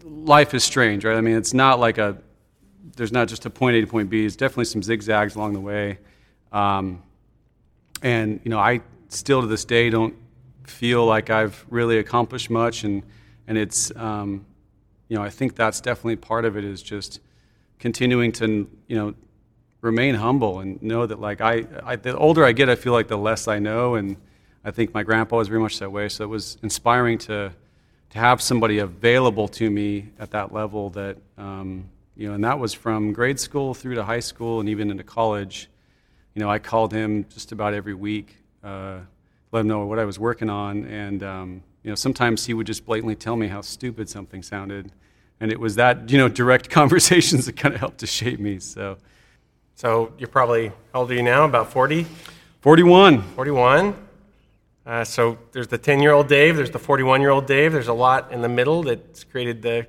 life 0.02 0.54
is 0.54 0.64
strange, 0.64 1.04
right? 1.04 1.18
I 1.18 1.22
mean, 1.22 1.36
it's 1.36 1.54
not 1.54 1.78
like 1.78 1.98
a 1.98 2.18
there's 2.96 3.12
not 3.12 3.28
just 3.28 3.46
a 3.46 3.50
point 3.50 3.76
A 3.76 3.82
to 3.82 3.88
point 3.88 4.10
B. 4.10 4.22
There's 4.22 4.38
definitely 4.38 4.66
some 4.66 4.82
zigzags 4.82 5.36
along 5.36 5.54
the 5.54 5.60
way. 5.60 5.98
Um, 6.54 7.04
and 8.02 8.40
you 8.44 8.50
know, 8.50 8.60
I 8.60 8.82
still 9.14 9.42
to 9.42 9.48
this 9.48 9.66
day 9.66 9.90
don't 9.90 10.16
feel 10.66 11.06
like 11.06 11.30
I've 11.30 11.66
really 11.70 11.98
accomplished 11.98 12.50
much, 12.50 12.84
and 12.84 13.04
and 13.48 13.58
it's 13.58 13.96
um, 13.96 14.46
you 15.12 15.18
know, 15.18 15.24
I 15.24 15.30
think 15.30 15.56
that's 15.56 15.82
definitely 15.82 16.16
part 16.16 16.46
of 16.46 16.56
it 16.56 16.64
is 16.64 16.82
just 16.82 17.20
continuing 17.80 18.32
to, 18.32 18.70
you 18.88 18.96
know, 18.96 19.14
remain 19.82 20.16
humble 20.16 20.62
and 20.62 20.82
know 20.82 21.06
that 21.06 21.20
like 21.20 21.42
I, 21.42 21.66
I, 21.84 21.98
the 21.98 22.16
older 22.16 22.46
I 22.46 22.54
get, 22.54 22.70
I 22.70 22.76
feel 22.76 22.94
like 22.94 23.10
the 23.10 23.18
less 23.18 23.50
I 23.50 23.60
know, 23.60 23.96
and 23.96 24.16
I 24.64 24.72
think 24.72 24.94
my 24.94 25.04
grandpa 25.04 25.36
was 25.36 25.50
very 25.50 25.60
much 25.60 25.80
that 25.80 25.92
way. 25.92 26.08
So 26.08 26.24
it 26.24 26.30
was 26.30 26.58
inspiring 26.64 27.18
to 27.20 27.52
to 28.12 28.20
have 28.20 28.42
somebody 28.42 28.80
available 28.80 29.48
to 29.48 29.70
me 29.70 30.10
at 30.18 30.32
that 30.32 30.54
level 30.54 30.90
that 30.92 31.18
um, 31.38 31.90
you 32.16 32.30
know, 32.30 32.36
and 32.36 32.44
that 32.46 32.58
was 32.58 32.74
from 32.74 33.12
grade 33.12 33.40
school 33.40 33.74
through 33.74 33.96
to 33.96 34.04
high 34.04 34.20
school 34.22 34.62
and 34.62 34.70
even 34.70 34.92
into 34.92 35.04
college. 35.04 35.70
You 36.36 36.42
know, 36.42 36.50
I 36.50 36.60
called 36.60 36.94
him 36.94 37.26
just 37.28 37.52
about 37.52 37.74
every 37.74 37.96
week, 37.96 38.38
uh, 38.64 39.00
let 39.52 39.62
him 39.62 39.68
know 39.68 39.86
what 39.86 40.00
I 40.00 40.06
was 40.06 40.20
working 40.20 40.50
on, 40.50 40.86
and 40.86 41.24
um, 41.24 41.64
you 41.84 41.90
know, 41.90 41.96
sometimes 41.96 42.46
he 42.46 42.54
would 42.54 42.68
just 42.68 42.86
blatantly 42.86 43.16
tell 43.16 43.36
me 43.36 43.48
how 43.48 43.62
stupid 43.62 44.10
something 44.10 44.44
sounded, 44.44 44.92
and 45.40 45.52
it 45.52 45.60
was 45.60 45.76
that 45.76 46.10
you 46.10 46.18
know 46.18 46.28
direct 46.28 46.70
conversations 46.80 47.46
that 47.46 47.58
kind 47.58 47.74
of 47.74 47.80
helped 47.80 48.00
to 48.00 48.08
shape 48.08 48.40
me. 48.40 48.60
So. 48.60 48.98
So 49.82 50.14
you're 50.20 50.28
probably, 50.28 50.68
how 50.94 51.00
old 51.00 51.10
are 51.10 51.16
you 51.16 51.24
now? 51.24 51.44
About 51.44 51.72
40? 51.72 52.06
41. 52.60 53.24
41. 53.24 53.96
Uh, 54.86 55.04
so 55.04 55.40
there's 55.54 55.70
the 55.70 55.78
10 55.80 56.02
year 56.02 56.12
old 56.12 56.28
Dave, 56.28 56.56
there's 56.56 56.70
the 56.70 56.78
41 56.78 57.20
year 57.20 57.32
old 57.32 57.48
Dave, 57.48 57.72
there's 57.72 57.88
a 57.88 57.94
lot 57.94 58.32
in 58.32 58.44
the 58.44 58.48
middle 58.48 58.84
that's 58.84 59.24
created 59.24 59.64
the, 59.64 59.88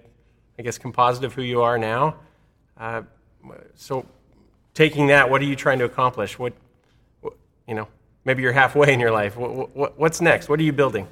I 0.58 0.62
guess, 0.62 0.78
composite 0.78 1.24
of 1.24 1.34
who 1.34 1.42
you 1.42 1.60
are 1.60 1.76
now. 1.76 2.16
Uh, 2.78 3.02
so 3.74 4.06
taking 4.72 5.08
that, 5.08 5.28
what 5.28 5.42
are 5.42 5.44
you 5.44 5.56
trying 5.56 5.78
to 5.80 5.84
accomplish? 5.84 6.38
What, 6.38 6.54
what 7.20 7.34
you 7.68 7.74
know, 7.74 7.88
maybe 8.24 8.42
you're 8.42 8.52
halfway 8.52 8.92
in 8.92 9.00
your 9.00 9.10
life. 9.10 9.36
What, 9.36 9.74
what, 9.74 9.98
what's 9.98 10.20
next? 10.20 10.48
What 10.48 10.60
are 10.60 10.62
you 10.62 10.72
building? 10.72 11.08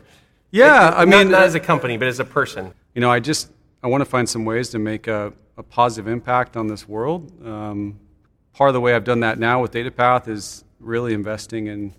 Yeah, 0.50 0.92
I 0.96 1.04
mean, 1.04 1.30
not, 1.30 1.38
not, 1.38 1.42
as 1.42 1.54
a 1.54 1.60
company, 1.60 1.96
but 1.96 2.08
as 2.08 2.18
a 2.18 2.24
person. 2.24 2.72
You 2.94 3.00
know, 3.00 3.10
I 3.10 3.20
just 3.20 3.50
I 3.82 3.86
want 3.86 4.00
to 4.00 4.04
find 4.04 4.28
some 4.28 4.44
ways 4.44 4.68
to 4.70 4.78
make 4.78 5.06
a, 5.06 5.32
a 5.56 5.62
positive 5.62 6.10
impact 6.10 6.56
on 6.56 6.66
this 6.66 6.88
world. 6.88 7.32
Um, 7.46 8.00
part 8.52 8.68
of 8.68 8.74
the 8.74 8.80
way 8.80 8.94
I've 8.94 9.04
done 9.04 9.20
that 9.20 9.38
now 9.38 9.62
with 9.62 9.72
DataPath 9.72 10.28
is 10.28 10.64
really 10.80 11.14
investing 11.14 11.68
in 11.68 11.94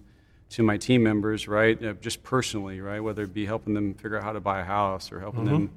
to 0.50 0.64
my 0.64 0.76
team 0.76 1.02
members, 1.02 1.48
right? 1.48 1.82
Uh, 1.82 1.94
just 1.94 2.22
personally, 2.24 2.82
right? 2.82 3.00
Whether 3.00 3.24
it 3.24 3.34
be 3.34 3.46
helping 3.46 3.74
them 3.74 3.94
figure 3.94 4.18
out 4.18 4.24
how 4.24 4.34
to 4.34 4.42
buy 4.42 4.60
a 4.60 4.66
house 4.66 5.12
or 5.12 5.20
helping 5.22 5.46
mm-hmm. 5.46 5.54
them 5.54 5.72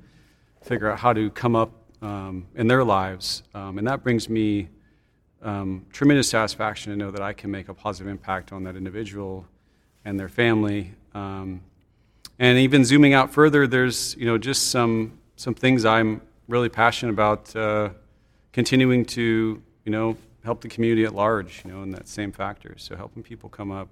figure 0.63 0.91
out 0.91 0.99
how 0.99 1.13
to 1.13 1.31
come 1.31 1.55
up 1.55 1.71
um, 2.03 2.47
in 2.57 2.67
their 2.67 2.83
lives, 2.83 3.45
um, 3.55 3.79
and 3.79 3.87
that 3.87 4.03
brings 4.03 4.29
me 4.29 4.69
um, 5.45 5.85
tremendous 5.93 6.29
satisfaction 6.29 6.91
to 6.93 6.97
know 6.97 7.11
that 7.11 7.21
I 7.21 7.33
can 7.33 7.51
make 7.51 7.69
a 7.69 7.75
positive 7.75 8.11
impact 8.11 8.53
on 8.53 8.65
that 8.65 8.77
individual 8.77 9.47
and 10.05 10.19
their 10.19 10.29
family. 10.29 10.93
Um, 11.15 11.61
and 12.39 12.59
even 12.59 12.85
zooming 12.85 13.15
out 13.15 13.33
further, 13.33 13.67
there's 13.67 14.17
you 14.17 14.27
know 14.27 14.39
just 14.39 14.71
some 14.71 15.19
some 15.37 15.55
things 15.55 15.85
I'm 15.85 16.21
really 16.49 16.69
passionate 16.69 17.13
about 17.13 17.55
uh, 17.55 17.91
continuing 18.53 19.05
to 19.07 19.63
you 19.85 19.93
know 19.93 20.17
help 20.45 20.61
the 20.61 20.69
community 20.69 21.05
at 21.05 21.15
large, 21.15 21.63
you 21.65 21.73
know, 21.73 21.83
in 21.83 21.91
that 21.93 22.09
same 22.09 22.33
factor. 22.33 22.75
So 22.77 22.97
helping 22.97 23.23
people 23.23 23.49
come 23.49 23.71
up, 23.71 23.89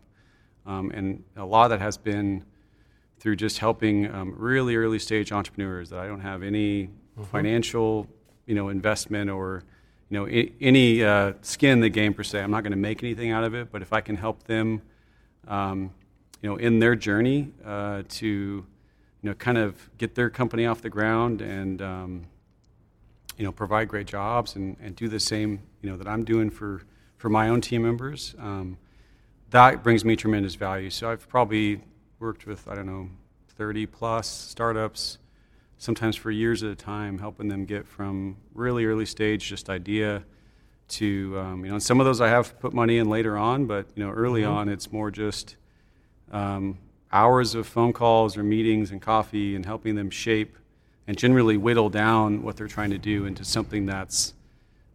um, 0.67 0.91
and 0.91 1.23
a 1.37 1.45
lot 1.45 1.65
of 1.65 1.71
that 1.71 1.81
has 1.81 1.97
been 1.97 2.45
through 3.21 3.37
just 3.37 3.59
helping 3.59 4.13
um, 4.13 4.35
really 4.37 4.75
early 4.75 4.99
stage 4.99 5.31
entrepreneurs 5.31 5.91
that 5.91 6.01
I 6.01 6.09
don't 6.09 6.21
have 6.21 6.43
any 6.43 6.87
mm-hmm. 6.87 7.23
financial, 7.25 8.09
you 8.47 8.55
know, 8.55 8.69
investment 8.69 9.31
or 9.31 9.63
you 10.13 10.19
know 10.19 10.27
I- 10.27 10.53
any 10.61 11.03
uh, 11.03 11.33
skin 11.41 11.71
in 11.71 11.81
the 11.81 11.89
game 11.89 12.13
per 12.13 12.23
se. 12.23 12.43
I'm 12.43 12.51
not 12.51 12.63
going 12.63 12.73
to 12.73 12.77
make 12.77 13.03
anything 13.03 13.31
out 13.31 13.45
of 13.45 13.55
it, 13.55 13.73
but 13.73 13.81
if 13.81 13.93
I 13.93 14.03
can 14.03 14.17
help 14.17 14.45
them, 14.45 14.83
um, 15.49 15.91
you 16.43 16.51
know, 16.51 16.57
in 16.57 16.79
their 16.79 16.95
journey 16.95 17.53
uh, 17.65 18.03
to 18.09 18.27
you 18.27 18.65
know 19.23 19.35
kind 19.35 19.57
of 19.57 19.91
get 19.97 20.15
their 20.15 20.31
company 20.31 20.67
off 20.67 20.83
the 20.83 20.91
ground 20.91 21.41
and 21.41 21.81
um, 21.81 22.27
you 23.37 23.45
know, 23.45 23.53
provide 23.53 23.89
great 23.89 24.07
jobs 24.07 24.57
and, 24.57 24.77
and 24.81 24.95
do 24.97 25.09
the 25.09 25.21
same, 25.21 25.61
you 25.81 25.91
know, 25.91 25.97
that 25.97 26.07
I'm 26.07 26.25
doing 26.25 26.51
for, 26.51 26.83
for 27.17 27.29
my 27.29 27.49
own 27.49 27.61
team 27.61 27.83
members, 27.83 28.35
um, 28.39 28.77
that 29.51 29.83
brings 29.83 30.05
me 30.05 30.17
tremendous 30.17 30.55
value. 30.55 30.91
So 30.91 31.11
I've 31.11 31.29
probably 31.29 31.83
worked 32.19 32.47
with, 32.47 32.69
I 32.69 32.75
don't 32.75 32.87
know, 32.87 33.09
30 33.57 33.87
plus 33.87 34.29
startups, 34.29 35.19
sometimes 35.83 36.15
for 36.15 36.31
years 36.31 36.63
at 36.63 36.71
a 36.71 36.77
time, 36.77 37.19
helping 37.19 37.49
them 37.49 37.65
get 37.65 37.85
from 37.85 38.37
really 38.55 38.85
early 38.85 39.05
stage, 39.05 39.49
just 39.49 39.69
idea, 39.69 40.23
to, 40.87 41.37
um, 41.37 41.65
you 41.65 41.71
know, 41.71 41.75
and 41.75 41.83
some 41.83 41.99
of 41.99 42.07
those 42.07 42.21
I 42.21 42.29
have 42.29 42.57
put 42.61 42.73
money 42.73 42.99
in 42.99 43.09
later 43.09 43.37
on, 43.37 43.67
but, 43.67 43.87
you 43.97 44.05
know, 44.05 44.13
early 44.13 44.43
mm-hmm. 44.43 44.53
on 44.53 44.69
it's 44.69 44.93
more 44.93 45.11
just 45.11 45.57
um, 46.31 46.79
hours 47.11 47.57
of 47.57 47.67
phone 47.67 47.93
calls 47.93 48.37
or 48.37 48.45
meetings 48.45 48.93
and 48.93 49.03
coffee 49.03 49.57
and 49.57 49.67
helping 49.67 49.97
them 49.97 50.09
shape 50.09 50.57
and 51.09 51.19
generally 51.19 51.57
whittle 51.57 51.91
down 51.91 52.45
what 52.45 52.57
they're 52.57 52.69
trying 52.69 52.91
to 52.91 52.99
do 52.99 53.27
into 53.27 53.45
something 53.45 53.85
that's 53.85 54.35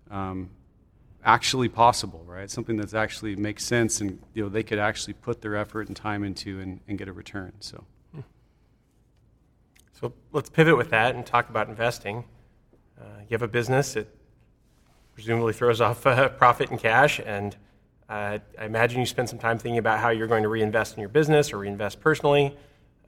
um, 0.10 0.50
actually 1.25 1.67
possible, 1.67 2.24
right? 2.25 2.50
Something 2.50 2.77
that 2.77 2.94
actually 2.94 3.36
makes 3.36 3.65
sense 3.65 4.00
and 4.00 4.17
you 4.34 4.41
know 4.41 4.48
they 4.48 4.63
could 4.63 4.79
actually 4.79 5.15
put 5.15 5.41
their 5.41 5.58
effort 5.58 5.89
and 5.89 5.98
time 5.98 6.24
into 6.24 6.62
and, 6.62 6.79
and 6.88 6.98
get 6.98 7.10
a 7.10 7.13
return. 7.13 7.51
So, 7.60 7.84
so 10.00 10.13
let's 10.32 10.50
pivot 10.50 10.77
with 10.77 10.92
that 10.92 11.16
and 11.16 11.25
talk 11.25 11.50
about 11.50 11.70
investing. 11.70 12.24
Uh, 13.01 13.06
you 13.22 13.32
have 13.32 13.42
a 13.42 13.48
business 13.48 13.94
that 13.94 14.08
presumably 15.16 15.54
throws 15.54 15.82
off 15.82 16.06
uh, 16.06 16.30
profit 16.30 16.70
and 16.70 16.80
cash, 16.80 17.20
and 17.25 17.56
uh, 18.08 18.38
I 18.60 18.66
imagine 18.66 19.00
you 19.00 19.08
spend 19.08 19.27
some 19.27 19.39
time 19.39 19.58
thinking 19.58 19.80
about 19.80 20.00
how 20.00 20.10
you're 20.10 20.27
going 20.27 20.44
to 20.44 20.50
reinvest 20.50 20.96
in 20.96 21.00
your 21.00 21.10
business 21.10 21.51
or 21.51 21.58
reinvest 21.58 22.00
personally. 22.00 22.56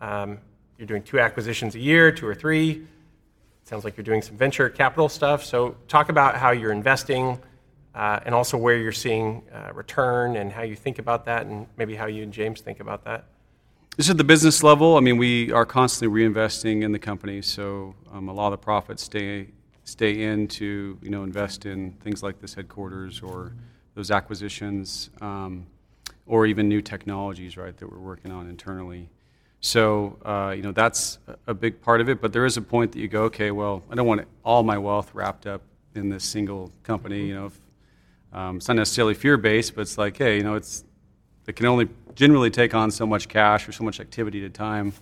Um, 0.02 0.40
you're 0.80 0.88
doing 0.88 1.04
two 1.04 1.20
acquisitions 1.20 1.76
a 1.76 1.80
year, 1.80 2.12
two 2.12 2.26
or 2.26 2.34
three. 2.34 2.72
It 2.72 3.68
sounds 3.68 3.84
like 3.84 3.96
you're 3.96 4.04
doing 4.04 4.24
some 4.24 4.36
venture 4.36 4.68
capital 4.68 5.10
stuff. 5.10 5.46
So, 5.46 5.76
talk 5.88 6.10
about 6.10 6.38
how 6.38 6.52
you're 6.52 6.72
investing 6.72 7.40
uh, 7.94 8.20
and 8.26 8.34
also 8.34 8.58
where 8.58 8.78
you're 8.78 8.92
seeing 8.92 9.44
uh, 9.54 9.74
return 9.76 10.38
and 10.38 10.52
how 10.52 10.64
you 10.64 10.76
think 10.76 10.98
about 10.98 11.26
that, 11.26 11.46
and 11.46 11.68
maybe 11.78 11.96
how 11.96 12.08
you 12.08 12.24
and 12.24 12.34
James 12.34 12.62
think 12.62 12.80
about 12.80 13.06
that. 13.06 13.26
This 14.00 14.08
is 14.08 14.16
the 14.16 14.24
business 14.24 14.64
level. 14.64 14.96
I 14.96 15.02
mean, 15.02 15.18
we 15.18 15.52
are 15.52 15.66
constantly 15.66 16.24
reinvesting 16.24 16.84
in 16.84 16.94
the 16.94 17.00
company, 17.00 17.42
so 17.42 17.94
um, 18.14 18.30
a 18.30 18.34
lot 18.34 18.46
of 18.46 18.52
the 18.52 18.64
profits 18.64 19.04
stay 19.04 19.50
stay 19.84 20.22
in 20.24 20.48
to 20.48 20.98
you 21.02 21.10
know 21.10 21.24
invest 21.24 21.66
in 21.66 21.92
things 22.00 22.24
like 22.24 22.40
this 22.40 22.54
headquarters 22.54 23.22
or 23.22 23.52
those 23.96 24.10
acquisitions, 24.10 25.10
um, 25.20 25.66
or 26.28 26.46
even 26.46 26.70
new 26.70 26.82
technologies, 26.82 27.58
right, 27.58 27.76
that 27.76 27.92
we're 27.92 28.00
working 28.00 28.32
on 28.32 28.48
internally. 28.48 29.10
So, 29.60 30.18
uh, 30.24 30.54
you 30.56 30.62
know, 30.62 30.72
that's 30.72 31.20
a 31.48 31.54
big 31.54 31.82
part 31.82 32.00
of 32.00 32.08
it. 32.08 32.22
But 32.22 32.32
there 32.32 32.46
is 32.46 32.56
a 32.56 32.62
point 32.62 32.94
that 32.94 33.00
you 33.00 33.10
go, 33.10 33.24
okay, 33.24 33.52
well, 33.52 33.84
I 33.92 33.96
don't 33.96 34.08
want 34.08 34.26
all 34.46 34.64
my 34.64 34.78
wealth 34.78 35.14
wrapped 35.14 35.46
up 35.46 35.62
in 35.94 36.08
this 36.08 36.24
single 36.24 36.72
company. 36.84 37.26
You 37.26 37.36
know, 37.36 37.46
if, 37.48 37.60
um, 38.32 38.56
it's 38.56 38.70
not 38.70 38.78
necessarily 38.78 39.14
fear-based, 39.14 39.76
but 39.76 39.82
it's 39.82 39.98
like, 39.98 40.16
hey, 40.16 40.38
you 40.38 40.44
know, 40.44 40.56
it's 40.56 40.86
it 41.50 41.56
can 41.56 41.66
only 41.66 41.90
generally 42.14 42.52
take 42.52 42.76
on 42.76 42.92
so 42.92 43.08
much 43.08 43.28
cash 43.28 43.68
or 43.68 43.72
so 43.72 43.84
much 43.84 44.00
activity 44.00 44.46
at 44.46 44.52
a 44.52 44.54
time. 44.54 44.94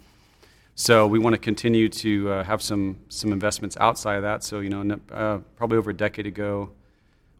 So 0.76 1.06
we 1.06 1.20
want 1.20 1.34
to 1.34 1.38
continue 1.38 1.90
to 1.90 2.32
uh, 2.32 2.44
have 2.46 2.62
some 2.62 3.00
some 3.10 3.34
investments 3.34 3.76
outside 3.82 4.16
of 4.16 4.22
that. 4.24 4.46
So 4.46 4.62
you 4.62 4.70
know, 4.70 4.98
uh, 5.12 5.40
probably 5.58 5.78
over 5.78 5.90
a 5.90 5.94
decade 5.94 6.26
ago, 6.26 6.70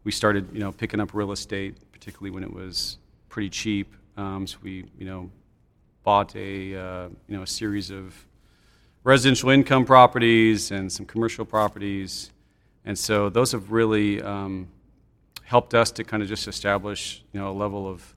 we 0.04 0.12
started 0.12 0.46
you 0.52 0.60
know 0.60 0.72
picking 0.72 1.00
up 1.00 1.14
real 1.14 1.32
estate, 1.32 1.76
particularly 1.90 2.30
when 2.30 2.44
it 2.44 2.52
was 2.52 2.98
pretty 3.30 3.48
cheap. 3.48 3.94
Um, 4.18 4.46
so 4.46 4.58
we 4.62 4.84
you 4.98 5.06
know 5.06 5.30
bought 6.02 6.36
a 6.36 6.76
uh, 6.76 7.08
you 7.28 7.36
know 7.36 7.44
a 7.44 7.46
series 7.46 7.90
of 7.90 8.26
residential 9.04 9.48
income 9.48 9.86
properties 9.86 10.70
and 10.70 10.92
some 10.92 11.06
commercial 11.06 11.46
properties, 11.46 12.30
and 12.84 12.98
so 12.98 13.30
those 13.30 13.52
have 13.52 13.72
really 13.72 14.20
um, 14.20 14.68
helped 15.44 15.72
us 15.72 15.90
to 15.92 16.04
kind 16.04 16.22
of 16.22 16.28
just 16.28 16.46
establish 16.46 17.24
you 17.32 17.40
know 17.40 17.50
a 17.50 17.56
level 17.56 17.88
of 17.88 18.14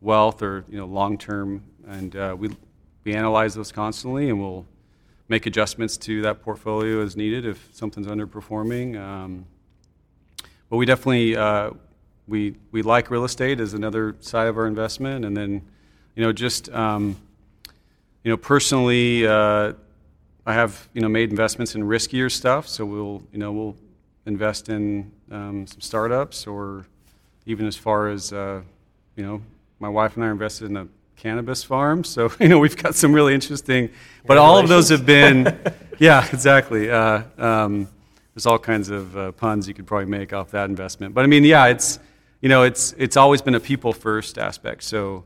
wealth 0.00 0.42
or 0.42 0.64
you 0.68 0.78
know 0.78 0.86
long 0.86 1.18
term, 1.18 1.62
and 1.86 2.16
uh, 2.16 2.34
we 2.38 2.50
we 3.04 3.14
analyze 3.14 3.54
those 3.54 3.72
constantly, 3.72 4.28
and 4.28 4.40
we'll 4.40 4.66
make 5.28 5.46
adjustments 5.46 5.96
to 5.96 6.22
that 6.22 6.42
portfolio 6.42 7.02
as 7.02 7.16
needed 7.16 7.46
if 7.46 7.68
something's 7.72 8.06
underperforming. 8.06 9.00
Um, 9.00 9.46
but 10.68 10.76
we 10.76 10.86
definitely 10.86 11.36
uh, 11.36 11.70
we 12.28 12.56
we 12.72 12.82
like 12.82 13.10
real 13.10 13.24
estate 13.24 13.60
as 13.60 13.74
another 13.74 14.16
side 14.20 14.48
of 14.48 14.56
our 14.56 14.66
investment, 14.66 15.24
and 15.24 15.36
then 15.36 15.62
you 16.14 16.22
know 16.22 16.32
just 16.32 16.68
um, 16.70 17.16
you 18.22 18.30
know, 18.30 18.36
personally, 18.36 19.26
uh, 19.26 19.72
I 20.44 20.52
have 20.52 20.88
you 20.92 21.00
know 21.00 21.08
made 21.08 21.30
investments 21.30 21.74
in 21.74 21.82
riskier 21.82 22.30
stuff. 22.30 22.68
So 22.68 22.84
we'll 22.84 23.22
you 23.32 23.38
know 23.38 23.52
we'll 23.52 23.76
invest 24.26 24.68
in 24.68 25.10
um, 25.30 25.66
some 25.66 25.80
startups, 25.80 26.46
or 26.46 26.86
even 27.46 27.66
as 27.66 27.76
far 27.76 28.08
as 28.08 28.32
uh, 28.32 28.60
you 29.16 29.24
know, 29.24 29.42
my 29.80 29.88
wife 29.88 30.14
and 30.14 30.24
I 30.24 30.28
are 30.28 30.32
invested 30.32 30.70
in 30.70 30.76
a 30.76 30.86
cannabis 31.16 31.64
farm. 31.64 32.04
So 32.04 32.30
you 32.40 32.48
know 32.48 32.58
we've 32.58 32.76
got 32.76 32.94
some 32.94 33.12
really 33.12 33.34
interesting. 33.34 33.90
But 34.24 34.38
all 34.38 34.58
of 34.58 34.68
those 34.68 34.90
have 34.90 35.04
been, 35.04 35.58
yeah, 35.98 36.26
exactly. 36.32 36.90
Uh, 36.90 37.22
um, 37.38 37.88
there's 38.34 38.46
all 38.46 38.58
kinds 38.58 38.90
of 38.90 39.16
uh, 39.16 39.32
puns 39.32 39.66
you 39.66 39.74
could 39.74 39.86
probably 39.86 40.06
make 40.06 40.32
off 40.32 40.52
that 40.52 40.70
investment. 40.70 41.14
But 41.14 41.24
I 41.24 41.26
mean, 41.26 41.44
yeah, 41.44 41.66
it's 41.66 41.98
you 42.40 42.48
know 42.48 42.62
it's 42.62 42.94
it's 42.96 43.16
always 43.16 43.42
been 43.42 43.54
a 43.54 43.60
people 43.60 43.92
first 43.92 44.38
aspect. 44.38 44.84
So 44.84 45.24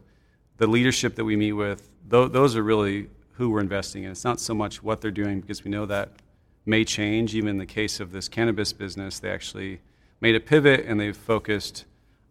the 0.57 0.67
leadership 0.67 1.17
that 1.17 1.25
we 1.25 1.37
meet 1.37 1.53
with 1.53 1.91
th- 2.11 2.33
those 2.33 2.57
are 2.57 2.63
really 2.63 3.09
who 3.33 3.51
we're 3.51 3.61
investing 3.61 4.05
in. 4.05 4.13
It's 4.13 4.25
not 4.25 4.41
so 4.41 4.55
much 4.55 4.83
what 4.83 5.01
they're 5.01 5.11
doing 5.11 5.41
because 5.41 5.65
we 5.65 5.71
know 5.71 5.87
that 5.87 6.11
may 6.65 6.85
change. 6.85 7.35
Even 7.35 7.51
in 7.51 7.59
the 7.59 7.67
case 7.67 8.01
of 8.01 8.13
this 8.13 8.29
cannabis 8.29 8.73
business, 8.73 9.19
they 9.19 9.31
actually 9.31 9.81
made 10.21 10.35
a 10.35 10.41
pivot 10.41 10.85
and 10.87 10.99
they've 10.99 11.17
focused 11.17 11.85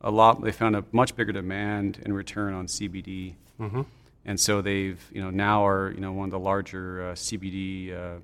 a 0.03 0.11
lot. 0.11 0.41
They 0.41 0.51
found 0.51 0.75
a 0.75 0.83
much 0.91 1.15
bigger 1.15 1.31
demand 1.31 1.99
and 2.03 2.15
return 2.15 2.53
on 2.53 2.67
CBD, 2.67 3.35
mm-hmm. 3.59 3.81
and 4.25 4.39
so 4.39 4.61
they've 4.61 4.99
you 5.11 5.21
know 5.21 5.29
now 5.29 5.65
are 5.65 5.91
you 5.91 6.01
know 6.01 6.11
one 6.11 6.25
of 6.25 6.31
the 6.31 6.39
larger 6.39 7.11
uh, 7.11 7.13
CBD 7.13 7.91
uh, 7.91 8.19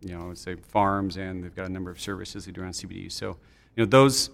you 0.00 0.16
know 0.16 0.24
I 0.24 0.26
would 0.28 0.38
say 0.38 0.54
farms, 0.56 1.16
and 1.16 1.44
they've 1.44 1.54
got 1.54 1.66
a 1.66 1.72
number 1.72 1.90
of 1.90 2.00
services 2.00 2.46
they 2.46 2.52
do 2.52 2.62
around 2.62 2.72
CBD. 2.72 3.10
So 3.12 3.36
you 3.76 3.84
know 3.84 3.86
those 3.86 4.30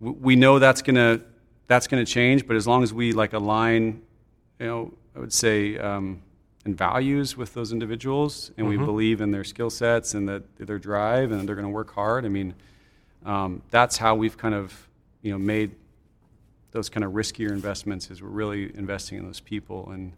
we 0.00 0.36
know 0.36 0.58
that's 0.58 0.82
gonna 0.82 1.20
that's 1.66 1.86
gonna 1.86 2.06
change, 2.06 2.46
but 2.46 2.56
as 2.56 2.66
long 2.66 2.82
as 2.82 2.94
we 2.94 3.12
like 3.12 3.32
align, 3.32 4.02
you 4.60 4.66
know 4.66 4.94
I 5.14 5.20
would 5.20 5.32
say. 5.32 5.78
Um, 5.78 6.22
and 6.64 6.76
values 6.76 7.36
with 7.36 7.54
those 7.54 7.72
individuals, 7.72 8.50
and 8.56 8.66
mm-hmm. 8.66 8.80
we 8.80 8.84
believe 8.84 9.20
in 9.20 9.30
their 9.30 9.44
skill 9.44 9.70
sets 9.70 10.14
and 10.14 10.28
that 10.28 10.42
their 10.58 10.80
drive, 10.80 11.30
and 11.30 11.48
they're 11.48 11.54
going 11.54 11.64
to 11.64 11.72
work 11.72 11.94
hard. 11.94 12.24
I 12.24 12.28
mean, 12.28 12.54
um, 13.24 13.62
that's 13.70 13.96
how 13.96 14.16
we've 14.16 14.36
kind 14.36 14.52
of 14.52 14.88
you 15.22 15.30
know 15.30 15.38
made 15.38 15.70
those 16.76 16.88
kind 16.88 17.04
of 17.04 17.12
riskier 17.12 17.50
investments. 17.50 18.10
Is 18.10 18.22
we're 18.22 18.28
really 18.28 18.76
investing 18.76 19.18
in 19.18 19.24
those 19.24 19.40
people, 19.40 19.90
and 19.90 20.12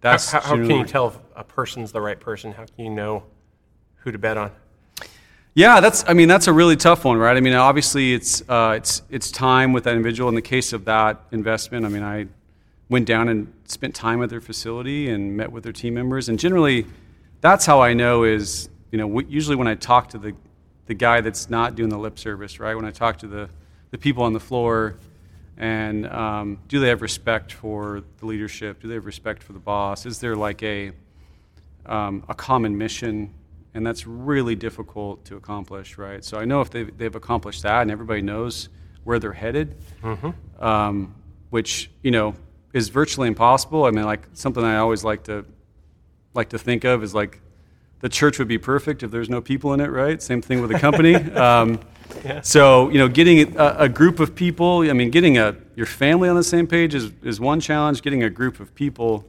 that's 0.00 0.30
how, 0.30 0.40
how, 0.40 0.56
how 0.56 0.56
can 0.56 0.70
you 0.70 0.84
tell 0.84 1.08
if 1.08 1.18
a 1.36 1.44
person's 1.44 1.92
the 1.92 2.00
right 2.00 2.18
person? 2.18 2.52
How 2.52 2.64
can 2.64 2.84
you 2.84 2.90
know 2.90 3.24
who 3.96 4.12
to 4.12 4.18
bet 4.18 4.38
on? 4.38 4.50
Yeah, 5.54 5.80
that's. 5.80 6.04
I 6.08 6.14
mean, 6.14 6.28
that's 6.28 6.46
a 6.46 6.52
really 6.52 6.76
tough 6.76 7.04
one, 7.04 7.18
right? 7.18 7.36
I 7.36 7.40
mean, 7.40 7.54
obviously, 7.54 8.14
it's 8.14 8.42
uh, 8.48 8.74
it's 8.76 9.02
it's 9.10 9.30
time 9.30 9.72
with 9.72 9.84
that 9.84 9.94
individual. 9.94 10.28
In 10.28 10.34
the 10.34 10.42
case 10.42 10.72
of 10.72 10.84
that 10.86 11.20
investment, 11.32 11.84
I 11.84 11.88
mean, 11.88 12.02
I 12.02 12.28
went 12.88 13.06
down 13.06 13.28
and 13.28 13.52
spent 13.64 13.94
time 13.94 14.22
at 14.22 14.30
their 14.30 14.40
facility 14.40 15.10
and 15.10 15.36
met 15.36 15.52
with 15.52 15.62
their 15.62 15.72
team 15.72 15.94
members. 15.94 16.28
And 16.28 16.38
generally, 16.38 16.86
that's 17.40 17.66
how 17.66 17.80
I 17.80 17.92
know 17.92 18.24
is, 18.24 18.68
you 18.90 18.98
know, 18.98 19.20
usually 19.20 19.56
when 19.56 19.68
I 19.68 19.74
talk 19.74 20.08
to 20.10 20.18
the, 20.18 20.34
the 20.86 20.94
guy 20.94 21.20
that's 21.20 21.50
not 21.50 21.74
doing 21.74 21.90
the 21.90 21.98
lip 21.98 22.18
service, 22.18 22.58
right? 22.58 22.74
When 22.74 22.86
I 22.86 22.90
talk 22.90 23.18
to 23.18 23.26
the, 23.26 23.50
the 23.90 23.98
people 23.98 24.22
on 24.22 24.32
the 24.32 24.40
floor, 24.40 24.96
and 25.58 26.06
um, 26.06 26.60
do 26.68 26.78
they 26.78 26.88
have 26.88 27.02
respect 27.02 27.52
for 27.52 28.04
the 28.18 28.26
leadership? 28.26 28.80
Do 28.80 28.86
they 28.86 28.94
have 28.94 29.04
respect 29.04 29.42
for 29.42 29.52
the 29.52 29.58
boss? 29.58 30.06
Is 30.06 30.20
there 30.20 30.36
like 30.36 30.62
a, 30.62 30.92
um, 31.84 32.24
a 32.28 32.34
common 32.34 32.78
mission? 32.78 33.34
And 33.74 33.84
that's 33.84 34.06
really 34.06 34.54
difficult 34.54 35.24
to 35.26 35.36
accomplish, 35.36 35.98
right? 35.98 36.24
So 36.24 36.38
I 36.38 36.44
know 36.44 36.60
if 36.60 36.70
they've, 36.70 36.96
they've 36.96 37.14
accomplished 37.14 37.64
that 37.64 37.82
and 37.82 37.90
everybody 37.90 38.22
knows 38.22 38.68
where 39.02 39.18
they're 39.18 39.32
headed, 39.32 39.76
mm-hmm. 40.00 40.64
um, 40.64 41.14
which, 41.50 41.90
you 42.02 42.12
know, 42.12 42.34
is 42.72 42.88
virtually 42.88 43.26
impossible. 43.26 43.84
I 43.84 43.90
mean, 43.90 44.04
like 44.04 44.28
something 44.34 44.62
I 44.62 44.76
always 44.78 45.02
like 45.02 45.24
to 45.24 45.44
like 46.34 46.50
to 46.50 46.58
think 46.58 46.84
of 46.84 47.02
is 47.02 47.14
like 47.14 47.40
the 48.00 48.08
church 48.08 48.38
would 48.38 48.48
be 48.48 48.58
perfect 48.58 49.02
if 49.02 49.10
there's 49.10 49.30
no 49.30 49.40
people 49.40 49.74
in 49.74 49.80
it, 49.80 49.90
right? 49.90 50.22
Same 50.22 50.40
thing 50.40 50.60
with 50.60 50.70
a 50.70 50.78
company. 50.78 51.14
So 52.42 52.88
you 52.88 52.98
know, 52.98 53.08
getting 53.08 53.56
a, 53.56 53.76
a, 53.80 53.88
group 53.88 54.20
of 54.20 54.34
people. 54.34 54.88
I 54.88 54.92
mean, 54.92 55.10
getting 55.10 55.38
a 55.38 55.56
your 55.76 55.86
family 55.86 56.28
on 56.28 56.36
the 56.36 56.44
same 56.44 56.66
page 56.66 56.94
is 56.94 57.12
is 57.22 57.40
one 57.40 57.60
challenge. 57.60 58.02
Getting 58.02 58.22
a 58.22 58.30
group 58.30 58.60
of 58.60 58.74
people 58.74 59.28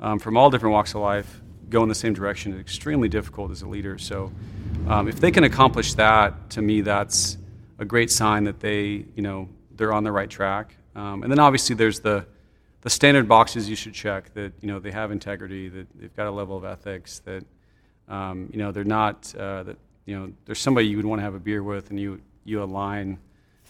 um, 0.00 0.18
from 0.18 0.36
all 0.36 0.50
different 0.50 0.72
walks 0.72 0.94
of 0.94 1.00
life 1.00 1.40
go 1.68 1.82
in 1.82 1.88
the 1.88 1.94
same 1.94 2.12
direction 2.12 2.52
is 2.52 2.60
extremely 2.60 3.08
difficult 3.08 3.50
as 3.52 3.62
a 3.62 3.68
leader. 3.68 3.96
So 3.96 4.32
um, 4.88 5.08
if 5.08 5.20
they 5.20 5.30
can 5.30 5.44
accomplish 5.44 5.94
that, 5.94 6.50
to 6.50 6.62
me, 6.62 6.80
that's 6.80 7.38
a 7.78 7.84
great 7.84 8.10
sign 8.10 8.44
that 8.44 8.60
they 8.60 9.04
you 9.14 9.22
know 9.22 9.48
they're 9.76 9.92
on 9.92 10.04
the 10.04 10.12
right 10.12 10.28
track. 10.28 10.76
Um, 10.94 11.22
and 11.22 11.30
then 11.30 11.38
obviously 11.38 11.76
there's 11.76 12.00
the 12.00 12.26
the 12.82 12.90
standard 12.90 13.28
boxes 13.28 13.68
you 13.68 13.76
should 13.76 13.94
check 13.94 14.32
that 14.34 14.52
you 14.60 14.68
know 14.68 14.78
they 14.78 14.90
have 14.90 15.10
integrity, 15.10 15.68
that 15.68 15.86
they've 15.98 16.16
got 16.16 16.26
a 16.26 16.30
level 16.30 16.56
of 16.56 16.64
ethics, 16.64 17.20
that 17.20 17.44
um, 18.08 18.48
you 18.52 18.58
know 18.58 18.72
they're 18.72 18.84
not 18.84 19.32
uh, 19.36 19.62
that 19.62 19.76
you 20.10 20.18
know 20.18 20.32
there's 20.44 20.58
somebody 20.58 20.88
you 20.88 20.96
would 20.96 21.06
want 21.06 21.20
to 21.20 21.22
have 21.22 21.34
a 21.34 21.38
beer 21.38 21.62
with, 21.62 21.90
and 21.90 22.00
you 22.00 22.20
you 22.44 22.62
align. 22.62 23.18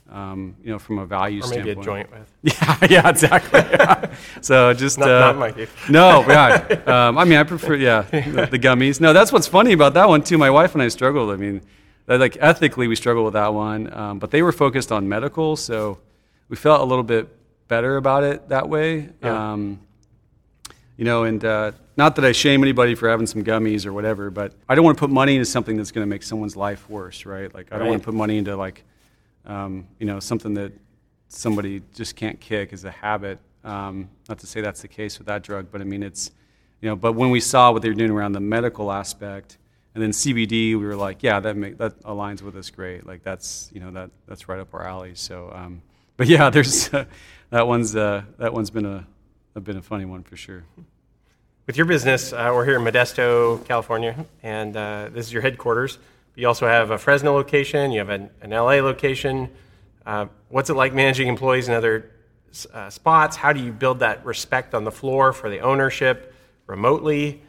Um, 0.08 0.56
you 0.64 0.72
know, 0.72 0.80
from 0.80 0.98
a 0.98 1.06
value 1.06 1.40
or 1.40 1.46
maybe 1.46 1.70
standpoint. 1.70 1.78
a 1.78 1.84
joint 1.84 2.10
with. 2.10 2.32
Yeah, 2.42 2.86
yeah, 2.90 3.08
exactly. 3.08 3.60
Yeah. 3.60 4.12
so 4.40 4.74
just 4.74 4.98
not, 4.98 5.08
uh, 5.08 5.20
not 5.20 5.36
my 5.36 5.52
case. 5.52 5.68
No, 5.88 6.24
yeah. 6.26 6.66
Um, 6.84 7.16
I 7.16 7.22
mean, 7.24 7.38
I 7.38 7.44
prefer 7.44 7.76
yeah 7.76 8.02
the, 8.10 8.48
the, 8.50 8.58
gummies. 8.58 9.00
No, 9.00 9.12
that's 9.12 9.30
what's 9.30 9.46
funny 9.46 9.72
about 9.72 9.94
that 9.94 10.08
one 10.08 10.24
too. 10.24 10.36
My 10.36 10.50
wife 10.50 10.74
and 10.74 10.82
I 10.82 10.88
struggled. 10.88 11.30
I 11.30 11.36
mean, 11.36 11.62
like 12.08 12.36
ethically 12.40 12.88
we 12.88 12.96
struggled 12.96 13.26
with 13.26 13.34
that 13.34 13.54
one, 13.54 13.92
um, 13.92 14.18
but 14.18 14.32
they 14.32 14.42
were 14.42 14.50
focused 14.50 14.90
on 14.90 15.08
medical, 15.08 15.54
so 15.54 15.98
we 16.48 16.56
felt 16.56 16.80
a 16.80 16.84
little 16.84 17.04
bit 17.04 17.28
better 17.68 17.96
about 17.96 18.24
it 18.24 18.48
that 18.48 18.68
way. 18.68 19.10
Yeah. 19.22 19.52
Um, 19.52 19.78
you 21.00 21.06
know, 21.06 21.24
and 21.24 21.42
uh, 21.42 21.72
not 21.96 22.14
that 22.16 22.26
I 22.26 22.32
shame 22.32 22.62
anybody 22.62 22.94
for 22.94 23.08
having 23.08 23.26
some 23.26 23.42
gummies 23.42 23.86
or 23.86 23.92
whatever, 23.94 24.28
but 24.28 24.52
I 24.68 24.74
don't 24.74 24.84
want 24.84 24.98
to 24.98 25.00
put 25.00 25.08
money 25.08 25.36
into 25.36 25.46
something 25.46 25.78
that's 25.78 25.92
going 25.92 26.02
to 26.02 26.06
make 26.06 26.22
someone's 26.22 26.56
life 26.56 26.90
worse, 26.90 27.24
right? 27.24 27.52
Like 27.54 27.68
I 27.72 27.76
don't 27.76 27.86
right. 27.86 27.90
want 27.92 28.02
to 28.02 28.04
put 28.04 28.14
money 28.14 28.36
into 28.36 28.54
like, 28.54 28.84
um, 29.46 29.88
you 29.98 30.04
know, 30.04 30.20
something 30.20 30.52
that 30.54 30.74
somebody 31.28 31.80
just 31.94 32.16
can't 32.16 32.38
kick 32.38 32.74
as 32.74 32.84
a 32.84 32.90
habit. 32.90 33.38
Um, 33.64 34.10
not 34.28 34.40
to 34.40 34.46
say 34.46 34.60
that's 34.60 34.82
the 34.82 34.88
case 34.88 35.16
with 35.16 35.26
that 35.28 35.42
drug, 35.42 35.68
but 35.72 35.80
I 35.80 35.84
mean 35.84 36.02
it's, 36.02 36.32
you 36.82 36.90
know, 36.90 36.96
but 36.96 37.14
when 37.14 37.30
we 37.30 37.40
saw 37.40 37.72
what 37.72 37.80
they 37.80 37.88
were 37.88 37.94
doing 37.94 38.10
around 38.10 38.32
the 38.32 38.40
medical 38.40 38.92
aspect, 38.92 39.56
and 39.94 40.02
then 40.02 40.10
CBD, 40.10 40.72
we 40.72 40.76
were 40.76 40.96
like, 40.96 41.22
yeah, 41.22 41.40
that 41.40 41.56
make, 41.56 41.78
that 41.78 41.98
aligns 42.02 42.42
with 42.42 42.56
us 42.56 42.68
great. 42.68 43.06
Like 43.06 43.22
that's 43.22 43.70
you 43.72 43.80
know 43.80 43.90
that 43.92 44.10
that's 44.28 44.50
right 44.50 44.60
up 44.60 44.74
our 44.74 44.86
alley. 44.86 45.12
So, 45.14 45.50
um, 45.54 45.80
but 46.18 46.26
yeah, 46.26 46.50
there's 46.54 46.92
uh, 46.92 47.06
that 47.48 47.66
one's 47.66 47.96
uh, 47.96 48.24
that 48.36 48.52
one's 48.52 48.68
been 48.68 48.84
a, 48.84 49.06
a 49.54 49.60
been 49.60 49.78
a 49.78 49.82
funny 49.82 50.04
one 50.04 50.24
for 50.24 50.36
sure. 50.36 50.64
With 51.70 51.76
your 51.76 51.86
business, 51.86 52.32
uh, 52.32 52.50
we're 52.52 52.64
here 52.64 52.80
in 52.80 52.82
Modesto, 52.82 53.64
California, 53.64 54.26
and 54.42 54.76
uh, 54.76 55.08
this 55.12 55.26
is 55.26 55.32
your 55.32 55.40
headquarters. 55.40 55.98
You 56.34 56.48
also 56.48 56.66
have 56.66 56.90
a 56.90 56.98
Fresno 56.98 57.32
location. 57.32 57.92
You 57.92 58.00
have 58.00 58.08
an, 58.08 58.28
an 58.40 58.50
LA 58.50 58.82
location. 58.82 59.48
Uh, 60.04 60.26
what's 60.48 60.68
it 60.68 60.74
like 60.74 60.92
managing 60.92 61.28
employees 61.28 61.68
in 61.68 61.74
other 61.74 62.10
uh, 62.74 62.90
spots? 62.90 63.36
How 63.36 63.52
do 63.52 63.60
you 63.60 63.70
build 63.70 64.00
that 64.00 64.26
respect 64.26 64.74
on 64.74 64.82
the 64.82 64.90
floor 64.90 65.32
for 65.32 65.48
the 65.48 65.60
ownership 65.60 66.34
remotely? 66.66 67.40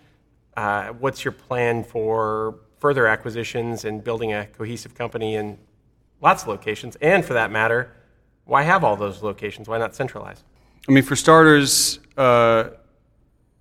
what's 0.99 1.25
your 1.25 1.31
plan 1.31 1.83
for 1.83 2.59
further 2.77 3.07
acquisitions 3.07 3.85
and 3.85 4.03
building 4.03 4.33
a 4.33 4.45
cohesive 4.45 4.93
company 4.93 5.33
in 5.33 5.57
lots 6.21 6.43
of 6.43 6.47
locations, 6.47 6.95
and 6.97 7.25
for 7.25 7.33
that 7.33 7.49
matter? 7.49 7.91
why 8.45 8.61
have 8.61 8.83
all 8.83 8.95
those 8.95 9.23
locations? 9.23 9.67
Why 9.67 9.79
not 9.79 9.95
centralize? 9.95 10.43
I 10.87 10.91
mean, 10.91 11.03
for 11.03 11.15
starters, 11.15 11.97
uh, 12.15 12.69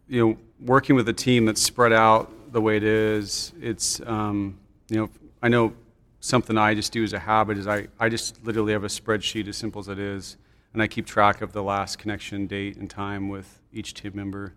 you 0.06 0.28
know, 0.28 0.38
working 0.60 0.96
with 0.96 1.08
a 1.08 1.12
team 1.12 1.44
that's 1.46 1.62
spread 1.62 1.92
out 1.92 2.52
the 2.52 2.60
way 2.60 2.76
it 2.76 2.84
is, 2.84 3.52
it's, 3.60 4.00
um, 4.06 4.58
you 4.88 4.96
know, 4.96 5.10
I 5.42 5.48
know 5.48 5.72
something 6.20 6.58
I 6.58 6.74
just 6.74 6.92
do 6.92 7.02
as 7.02 7.12
a 7.12 7.18
habit 7.18 7.58
is 7.58 7.66
I, 7.66 7.88
I 7.98 8.08
just 8.08 8.44
literally 8.44 8.72
have 8.72 8.84
a 8.84 8.88
spreadsheet 8.88 9.48
as 9.48 9.56
simple 9.56 9.80
as 9.80 9.88
it 9.88 9.98
is, 9.98 10.36
and 10.72 10.82
I 10.82 10.86
keep 10.86 11.06
track 11.06 11.40
of 11.40 11.52
the 11.52 11.62
last 11.62 11.98
connection 11.98 12.46
date 12.46 12.76
and 12.76 12.90
time 12.90 13.28
with 13.28 13.60
each 13.72 13.94
team 13.94 14.12
member. 14.14 14.54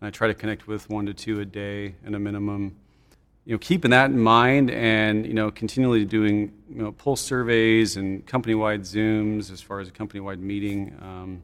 And 0.00 0.06
I 0.06 0.10
try 0.10 0.28
to 0.28 0.34
connect 0.34 0.66
with 0.66 0.88
one 0.88 1.06
to 1.06 1.14
two 1.14 1.40
a 1.40 1.44
day 1.44 1.94
at 2.06 2.14
a 2.14 2.18
minimum 2.18 2.76
you 3.50 3.54
know, 3.54 3.58
keeping 3.58 3.90
that 3.90 4.10
in 4.10 4.18
mind 4.18 4.70
and, 4.70 5.26
you 5.26 5.34
know, 5.34 5.50
continually 5.50 6.04
doing, 6.04 6.52
you 6.68 6.82
know, 6.82 6.92
pulse 6.92 7.20
surveys 7.20 7.96
and 7.96 8.24
company-wide 8.26 8.82
Zooms 8.82 9.50
as 9.50 9.60
far 9.60 9.80
as 9.80 9.88
a 9.88 9.90
company-wide 9.90 10.40
meeting. 10.40 10.96
Um, 11.00 11.42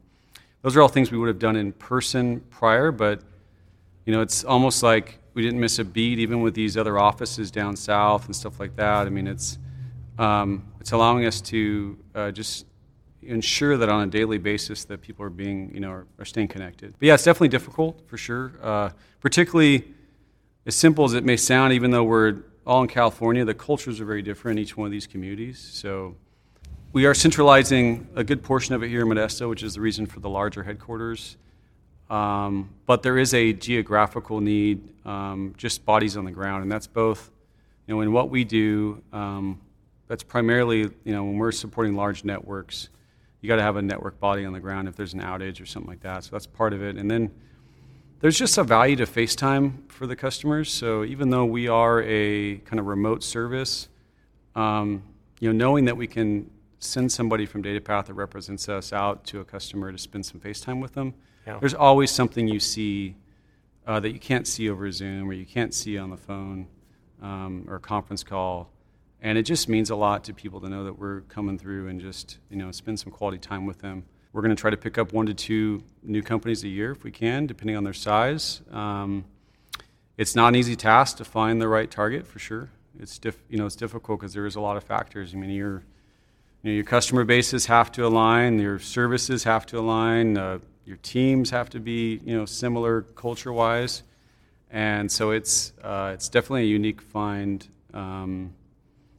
those 0.62 0.77
are 0.77 0.83
all 0.83 0.88
things 0.88 1.11
we 1.11 1.19
would 1.19 1.29
have 1.29 1.38
done 1.38 1.57
in 1.57 1.73
person 1.73 2.40
prior, 2.51 2.90
but, 2.92 3.23
you 4.07 4.12
know, 4.12 4.23
it's 4.23 4.45
almost 4.45 4.83
like 4.83 5.19
we 5.35 5.42
didn't 5.42 5.61
miss 5.61 5.79
a 5.79 5.85
beat 5.85 6.19
even 6.19 6.40
with 6.40 6.55
these 6.55 6.77
other 6.79 6.99
offices 6.99 7.51
down 7.51 7.77
south 7.77 8.25
and 8.27 8.35
stuff 8.35 8.59
like 8.59 8.75
that. 8.77 9.07
I 9.07 9.11
mean, 9.11 9.27
it's, 9.27 9.59
um, 10.19 10.64
it's 10.81 10.92
allowing 10.92 11.27
us 11.27 11.40
to 11.42 11.99
uh, 12.14 12.31
just 12.31 12.64
ensure 13.23 13.77
that 13.77 13.88
on 13.88 14.09
a 14.09 14.11
daily 14.11 14.38
basis 14.38 14.85
that 14.85 15.03
people 15.03 15.27
are 15.27 15.31
being, 15.31 15.75
you 15.75 15.81
know, 15.81 15.90
are, 15.90 16.07
are 16.19 16.25
staying 16.25 16.49
connected. 16.49 16.95
But 16.99 17.07
yeah, 17.07 17.14
it's 17.14 17.25
definitely 17.25 17.49
difficult 17.49 18.01
for 18.07 18.16
sure, 18.16 18.53
uh, 18.62 18.90
particularly 19.21 19.85
as 20.64 20.75
simple 20.77 21.05
as 21.05 21.14
it 21.14 21.25
may 21.25 21.37
sound, 21.37 21.73
even 21.73 21.90
though 21.90 22.05
we're 22.05 22.45
all 22.66 22.83
in 22.83 22.88
California, 22.88 23.45
the 23.45 23.55
cultures 23.55 24.01
are 24.01 24.05
very 24.05 24.23
different 24.23 24.59
in 24.59 24.62
each 24.62 24.77
one 24.77 24.87
of 24.87 24.92
these 24.92 25.07
communities. 25.07 25.59
So 25.59 26.16
we 26.92 27.07
are 27.07 27.14
centralizing 27.14 28.09
a 28.14 28.25
good 28.25 28.42
portion 28.42 28.75
of 28.75 28.83
it 28.83 28.88
here 28.88 29.03
in 29.03 29.09
Modesto, 29.09 29.49
which 29.49 29.62
is 29.62 29.75
the 29.75 29.81
reason 29.81 30.07
for 30.07 30.21
the 30.21 30.29
larger 30.29 30.62
headquarters. 30.62 31.37
Um, 32.09 32.71
but 32.87 33.03
there 33.03 33.19
is 33.19 33.35
a 33.35 33.53
geographical 33.53 34.40
need, 34.40 34.88
um, 35.05 35.55
just 35.57 35.85
bodies 35.85 36.16
on 36.16 36.25
the 36.25 36.31
ground, 36.31 36.62
and 36.62 36.71
that's 36.71 36.87
both, 36.87 37.31
you 37.87 37.95
know, 37.95 38.01
in 38.01 38.12
what 38.12 38.31
we 38.31 38.45
do. 38.45 39.03
Um, 39.12 39.61
that's 40.07 40.23
primarily, 40.23 40.79
you 40.79 41.12
know, 41.12 41.25
when 41.25 41.37
we're 41.37 41.53
supporting 41.53 41.97
large 41.97 42.25
networks, 42.25 42.90
you 43.40 43.49
got 43.49 43.57
to 43.57 43.62
have 43.62 43.77
a 43.77 43.83
network 43.83 44.21
body 44.21 44.45
on 44.45 44.53
the 44.53 44.61
ground 44.61 44.88
if 44.88 44.95
there's 44.95 45.14
an 45.14 45.21
outage 45.21 45.61
or 45.61 45.66
something 45.66 45.90
like 45.90 46.01
that. 46.01 46.25
So 46.25 46.31
that's 46.33 46.47
part 46.47 46.73
of 46.73 46.83
it, 46.83 46.97
and 46.97 47.11
then 47.11 47.31
there's 48.21 48.38
just 48.38 48.57
a 48.57 48.64
value 48.64 48.97
to 48.97 49.05
FaceTime 49.05 49.90
for 49.90 50.07
the 50.07 50.16
customers. 50.16 50.73
So 50.73 51.05
even 51.05 51.31
though 51.31 51.45
we 51.45 51.69
are 51.69 52.03
a 52.03 52.57
kind 52.59 52.81
of 52.81 52.87
remote 52.87 53.23
service, 53.23 53.88
um, 54.55 55.03
you 55.38 55.53
know, 55.53 55.57
knowing 55.57 55.85
that 55.85 55.97
we 55.97 56.07
can 56.07 56.51
send 56.79 57.12
somebody 57.12 57.45
from 57.47 57.62
DataPath 57.62 58.07
that 58.07 58.14
represents 58.14 58.69
us 58.69 58.92
out 58.92 59.25
to 59.27 59.40
a 59.40 59.45
customer 59.45 59.92
to 59.92 59.99
spend 59.99 60.25
some 60.25 60.40
FaceTime 60.40 60.81
with 60.81 60.95
them, 60.95 61.14
yeah. 61.47 61.59
there's 61.61 61.75
always 61.75 62.11
something 62.11 62.49
you 62.49 62.61
see 62.61 63.17
uh, 63.87 64.01
that 64.01 64.11
you 64.11 64.19
can't 64.19 64.47
see 64.47 64.69
over 64.69 64.91
Zoom 64.91 65.29
or 65.29 65.33
you 65.33 65.47
can't 65.47 65.73
see 65.75 65.99
on 65.99 66.11
the 66.11 66.17
phone. 66.17 66.69
um, 67.23 67.65
or 67.69 67.77
a 67.77 67.81
conference 67.81 68.23
call, 68.23 68.71
and 69.21 69.39
it 69.39 69.43
just 69.43 69.69
means 69.69 69.91
a 69.91 69.97
lot 69.97 70.25
to 70.25 70.35
people 70.35 70.61
to 70.61 70.69
know 70.69 70.85
that 70.85 70.99
we're 70.99 71.23
coming 71.23 71.59
through 71.59 71.89
and 71.89 72.01
just 72.01 72.39
you 72.51 72.57
know 72.57 72.71
spend 72.71 72.99
some 73.01 73.11
quality 73.13 73.39
time 73.39 73.67
with 73.67 73.79
them. 73.79 74.05
We're 74.33 74.43
going 74.43 74.55
to 74.55 74.61
try 74.61 74.71
to 74.71 74.77
pick 74.77 74.99
up 74.99 75.13
one 75.13 75.27
to 75.27 75.35
two 75.35 75.83
new 76.03 76.23
companies 76.23 76.63
a 76.65 76.69
year 76.69 76.93
if 76.93 77.05
we 77.05 77.11
can, 77.11 77.47
depending 77.47 77.77
on 77.77 77.85
their 77.85 77.95
size. 77.95 78.61
Um, 78.71 79.25
it's 80.19 80.35
not 80.37 80.49
an 80.49 80.57
easy 80.57 80.77
task 80.77 81.17
to 81.19 81.25
find 81.25 81.61
the 81.61 81.69
right 81.69 81.91
target 81.91 82.27
for 82.27 82.39
sure. 82.39 82.69
It's 82.99 83.19
diff, 83.19 83.39
you 83.49 83.59
know 83.59 83.67
it's 83.67 83.77
difficult 83.77 84.21
because 84.21 84.35
there 84.35 84.47
is 84.47 84.57
a 84.57 84.61
lot 84.61 84.77
of 84.77 84.85
factors. 84.85 85.35
I 85.35 85.39
mean, 85.39 85.51
your 85.51 85.83
you 86.63 86.71
know, 86.71 86.75
your 86.75 86.85
customer 86.85 87.25
bases 87.25 87.67
have 87.67 87.93
to 87.93 88.07
align, 88.07 88.59
your 88.59 88.79
services 88.79 89.45
have 89.45 89.67
to 89.67 89.79
align, 89.79 90.37
uh, 90.37 90.59
your 90.87 90.96
teams 90.99 91.51
have 91.51 91.68
to 91.70 91.81
be 91.81 92.20
you 92.25 92.37
know 92.37 92.46
similar 92.46 93.03
culture 93.03 93.53
wise, 93.53 94.05
and 94.70 95.11
so 95.11 95.33
it's 95.33 95.72
uh, 95.83 96.12
it's 96.14 96.29
definitely 96.29 96.62
a 96.62 96.66
unique 96.66 97.03
find. 97.03 97.66
Um, 97.92 98.55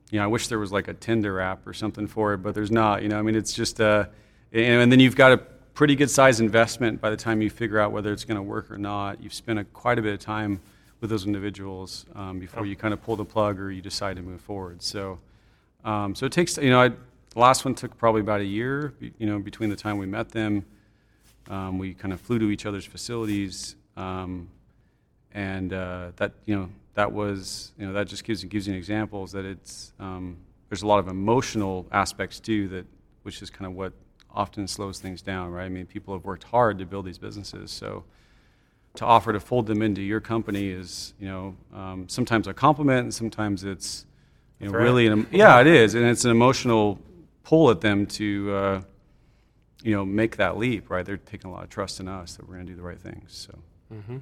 you 0.09 0.19
know, 0.19 0.23
I 0.23 0.27
wish 0.27 0.47
there 0.47 0.59
was 0.59 0.71
like 0.71 0.87
a 0.87 0.93
Tinder 0.93 1.41
app 1.41 1.67
or 1.67 1.73
something 1.73 2.07
for 2.07 2.33
it, 2.33 2.37
but 2.37 2.55
there's 2.55 2.71
not. 2.71 3.03
You 3.03 3.09
know, 3.09 3.19
I 3.19 3.21
mean, 3.21 3.35
it's 3.35 3.53
just 3.53 3.81
uh, 3.81 4.05
and 4.53 4.91
then 4.91 4.99
you've 4.99 5.17
got 5.17 5.33
a 5.33 5.37
pretty 5.73 5.95
good 5.95 6.09
size 6.09 6.39
investment 6.39 7.01
by 7.01 7.09
the 7.09 7.17
time 7.17 7.41
you 7.41 7.49
figure 7.49 7.79
out 7.79 7.91
whether 7.91 8.11
it's 8.11 8.23
going 8.23 8.37
to 8.37 8.41
work 8.41 8.71
or 8.71 8.77
not. 8.77 9.21
You've 9.21 9.33
spent 9.33 9.59
a, 9.59 9.63
quite 9.65 9.99
a 9.99 10.01
bit 10.01 10.13
of 10.13 10.19
time 10.19 10.61
with 11.01 11.09
those 11.09 11.25
individuals 11.25 12.05
um, 12.15 12.39
before 12.39 12.65
you 12.65 12.75
kind 12.75 12.93
of 12.93 13.03
pull 13.03 13.15
the 13.15 13.25
plug 13.25 13.59
or 13.59 13.69
you 13.69 13.81
decide 13.81 14.15
to 14.15 14.23
move 14.23 14.41
forward. 14.41 14.81
So, 14.81 15.19
um, 15.85 16.15
so 16.15 16.25
it 16.25 16.31
takes, 16.31 16.57
you 16.57 16.71
know, 16.71 16.81
I, 16.81 16.87
the 16.87 17.39
last 17.39 17.63
one 17.63 17.75
took 17.75 17.95
probably 17.97 18.21
about 18.21 18.41
a 18.41 18.45
year, 18.45 18.93
you 18.99 19.27
know, 19.27 19.37
between 19.37 19.69
the 19.69 19.75
time 19.75 19.99
we 19.99 20.07
met 20.07 20.29
them. 20.29 20.65
Um, 21.49 21.77
we 21.77 21.93
kind 21.93 22.13
of 22.13 22.19
flew 22.19 22.39
to 22.39 22.49
each 22.49 22.65
other's 22.65 22.85
facilities, 22.85 23.75
um, 23.95 24.49
and 25.33 25.71
uh, 25.71 26.11
that, 26.17 26.33
you 26.45 26.55
know, 26.55 26.69
that 26.95 27.11
was, 27.11 27.71
you 27.77 27.85
know, 27.85 27.93
that 27.93 28.07
just 28.07 28.23
gives, 28.23 28.43
gives 28.43 28.67
you 28.67 28.73
an 28.73 28.77
example 28.77 29.23
is 29.23 29.31
that 29.31 29.45
it's, 29.45 29.93
um, 29.99 30.37
there's 30.69 30.81
a 30.81 30.87
lot 30.87 30.99
of 30.99 31.07
emotional 31.07 31.85
aspects 31.91 32.39
too 32.39 32.67
that, 32.69 32.85
which 33.23 33.41
is 33.41 33.49
kind 33.49 33.65
of 33.65 33.73
what 33.73 33.93
often 34.33 34.67
slows 34.67 34.99
things 34.99 35.21
down, 35.21 35.51
right? 35.51 35.65
I 35.65 35.69
mean, 35.69 35.85
people 35.85 36.13
have 36.13 36.25
worked 36.25 36.43
hard 36.43 36.79
to 36.79 36.85
build 36.85 37.05
these 37.05 37.17
businesses, 37.17 37.71
so 37.71 38.03
to 38.95 39.05
offer 39.05 39.31
to 39.31 39.39
fold 39.39 39.67
them 39.67 39.81
into 39.81 40.01
your 40.01 40.19
company 40.19 40.69
is, 40.69 41.13
you 41.19 41.27
know, 41.27 41.55
um, 41.73 42.09
sometimes 42.09 42.47
a 42.47 42.53
compliment, 42.53 43.03
and 43.03 43.13
sometimes 43.13 43.63
it's, 43.63 44.05
you 44.59 44.67
know, 44.67 44.73
right. 44.73 44.83
really, 44.83 45.07
an, 45.07 45.27
yeah, 45.31 45.61
it 45.61 45.67
is, 45.67 45.93
and 45.93 46.03
it's 46.03 46.25
an 46.25 46.31
emotional 46.31 46.99
pull 47.43 47.69
at 47.69 47.79
them 47.79 48.05
to, 48.07 48.53
uh, 48.53 48.81
you 49.83 49.95
know, 49.95 50.05
make 50.05 50.37
that 50.37 50.57
leap, 50.57 50.89
right? 50.89 51.05
They're 51.05 51.17
taking 51.17 51.49
a 51.49 51.53
lot 51.53 51.63
of 51.63 51.69
trust 51.69 51.99
in 51.99 52.07
us 52.07 52.35
that 52.35 52.47
we're 52.47 52.55
going 52.55 52.65
to 52.65 52.71
do 52.71 52.77
the 52.77 52.83
right 52.83 52.99
things. 52.99 53.47
So, 53.49 53.59
mm-hmm. 53.93 54.17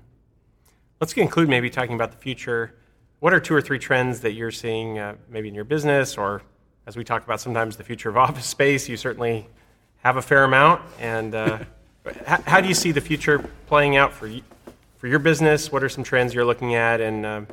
let's 0.99 1.13
conclude 1.13 1.49
maybe 1.49 1.69
talking 1.69 1.95
about 1.95 2.11
the 2.11 2.17
future. 2.17 2.75
What 3.19 3.33
are 3.33 3.39
two 3.39 3.55
or 3.55 3.61
three 3.61 3.79
trends 3.79 4.19
that 4.21 4.33
you're 4.33 4.51
seeing, 4.51 4.99
uh, 4.99 5.15
maybe 5.29 5.47
in 5.47 5.55
your 5.55 5.63
business, 5.63 6.17
or 6.17 6.41
as 6.85 6.97
we 6.97 7.03
talk 7.03 7.23
about 7.23 7.39
sometimes 7.39 7.77
the 7.77 7.83
future 7.83 8.09
of 8.09 8.17
office 8.25 8.45
space? 8.45 8.89
You 8.89 8.97
certainly 8.97 9.47
have 9.97 10.17
a 10.17 10.21
fair 10.21 10.43
amount, 10.43 10.81
and 10.99 11.33
uh, 11.33 11.59
how, 12.25 12.41
how, 12.45 12.61
do 12.61 12.67
you 12.67 12.75
see 12.75 12.91
the 12.91 13.01
future 13.01 13.39
playing 13.67 13.95
out 13.95 14.13
for 14.13 14.27
you? 14.27 14.41
for 15.05 15.09
your 15.09 15.19
business? 15.19 15.71
What 15.71 15.83
are 15.83 15.89
some 15.89 16.03
trends 16.03 16.33
you're 16.33 16.45
looking 16.45 16.73
at, 16.73 16.99
and 16.99 17.25
um, 17.27 17.47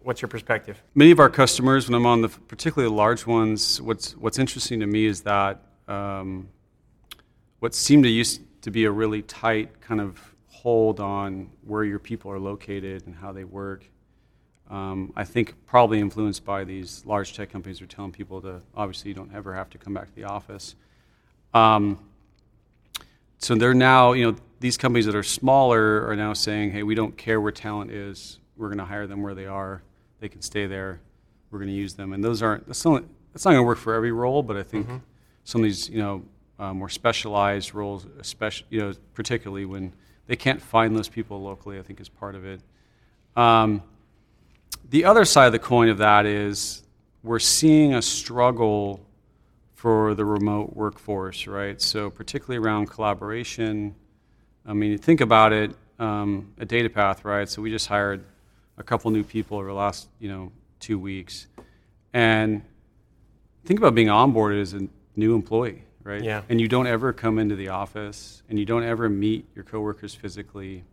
what's 0.00 0.20
your 0.20 0.28
perspective? 0.28 0.82
Many 0.96 1.12
of 1.12 1.20
our 1.20 1.28
customers, 1.28 1.88
when 1.88 1.94
I'm 1.94 2.04
on 2.04 2.22
the 2.22 2.28
particularly 2.28 2.92
large 2.92 3.26
ones, 3.26 3.80
what's 3.80 4.16
what's 4.16 4.40
interesting 4.40 4.80
to 4.80 4.86
me 4.86 5.06
is 5.06 5.20
that 5.22 5.62
um, 5.86 6.48
what 7.60 7.74
seemed 7.74 8.04
to 8.04 8.10
used 8.10 8.42
to 8.62 8.70
be 8.70 8.84
a 8.84 8.90
really 8.90 9.22
tight 9.22 9.80
kind 9.80 10.00
of 10.00 10.18
hold 10.48 11.00
on 11.00 11.50
where 11.64 11.84
your 11.84 11.98
people 11.98 12.30
are 12.30 12.38
located 12.38 13.06
and 13.06 13.14
how 13.14 13.32
they 13.32 13.44
work. 13.44 13.88
Um, 14.68 15.12
I 15.16 15.24
think 15.24 15.54
probably 15.66 15.98
influenced 15.98 16.44
by 16.44 16.64
these 16.64 17.02
large 17.06 17.34
tech 17.34 17.50
companies 17.50 17.80
are 17.80 17.86
telling 17.86 18.12
people 18.12 18.40
to 18.42 18.60
obviously 18.76 19.08
you 19.08 19.14
don't 19.14 19.34
ever 19.34 19.54
have 19.54 19.70
to 19.70 19.78
come 19.78 19.94
back 19.94 20.06
to 20.08 20.14
the 20.14 20.24
office. 20.24 20.74
Um, 21.54 21.98
so 23.38 23.54
they're 23.54 23.74
now, 23.74 24.12
you 24.12 24.30
know, 24.30 24.38
these 24.60 24.76
companies 24.76 25.06
that 25.06 25.14
are 25.14 25.22
smaller 25.22 26.06
are 26.06 26.14
now 26.14 26.34
saying, 26.34 26.72
hey, 26.72 26.82
we 26.82 26.94
don't 26.94 27.16
care 27.16 27.40
where 27.40 27.52
talent 27.52 27.90
is. 27.90 28.38
We're 28.56 28.68
going 28.68 28.78
to 28.78 28.84
hire 28.84 29.06
them 29.06 29.22
where 29.22 29.34
they 29.34 29.46
are. 29.46 29.82
They 30.20 30.28
can 30.28 30.42
stay 30.42 30.66
there. 30.66 31.00
We're 31.50 31.58
going 31.58 31.70
to 31.70 31.74
use 31.74 31.94
them. 31.94 32.12
And 32.12 32.22
those 32.22 32.42
aren't, 32.42 32.66
that's 32.66 32.84
not, 32.84 33.02
that's 33.32 33.46
not 33.46 33.52
going 33.52 33.62
to 33.62 33.66
work 33.66 33.78
for 33.78 33.94
every 33.94 34.12
role, 34.12 34.42
but 34.42 34.58
I 34.58 34.62
think 34.62 34.86
mm-hmm. 34.86 34.98
some 35.44 35.62
of 35.62 35.64
these, 35.64 35.88
you 35.88 35.98
know, 35.98 36.22
uh, 36.60 36.74
more 36.74 36.90
specialized 36.90 37.74
roles, 37.74 38.06
especially, 38.20 38.66
you 38.70 38.80
know, 38.80 38.92
particularly 39.14 39.64
when 39.64 39.92
they 40.26 40.36
can't 40.36 40.60
find 40.60 40.94
those 40.94 41.08
people 41.08 41.42
locally, 41.42 41.78
I 41.78 41.82
think 41.82 42.00
is 42.00 42.08
part 42.08 42.34
of 42.34 42.44
it. 42.44 42.60
Um, 43.34 43.82
the 44.90 45.04
other 45.06 45.24
side 45.24 45.46
of 45.46 45.52
the 45.52 45.58
coin 45.58 45.88
of 45.88 45.98
that 45.98 46.26
is 46.26 46.82
we're 47.22 47.38
seeing 47.38 47.94
a 47.94 48.02
struggle 48.02 49.00
for 49.74 50.14
the 50.14 50.24
remote 50.24 50.76
workforce, 50.76 51.46
right? 51.46 51.80
So 51.80 52.10
particularly 52.10 52.64
around 52.64 52.90
collaboration, 52.90 53.94
I 54.66 54.74
mean, 54.74 54.98
think 54.98 55.22
about 55.22 55.54
it 55.54 55.74
um, 55.98 56.52
DataPath, 56.60 57.24
right? 57.24 57.48
So 57.48 57.62
we 57.62 57.70
just 57.70 57.86
hired 57.86 58.22
a 58.76 58.82
couple 58.82 59.10
new 59.10 59.24
people 59.24 59.56
over 59.56 59.68
the 59.68 59.74
last, 59.74 60.08
you 60.18 60.28
know, 60.28 60.52
two 60.78 60.98
weeks, 60.98 61.46
and 62.12 62.62
think 63.64 63.80
about 63.80 63.94
being 63.94 64.08
onboarded 64.08 64.60
as 64.60 64.74
a 64.74 64.86
new 65.16 65.34
employee, 65.34 65.84
right? 66.04 66.22
Yeah. 66.22 66.42
And 66.48 66.60
you 66.60 66.68
don't 66.68 66.86
ever 66.86 67.12
come 67.12 67.38
into 67.38 67.56
the 67.56 67.68
office, 67.68 68.42
and 68.48 68.58
you 68.58 68.64
don't 68.64 68.84
ever 68.84 69.08
meet 69.08 69.46
your 69.54 69.64
coworkers 69.64 70.14
physically. 70.14 70.84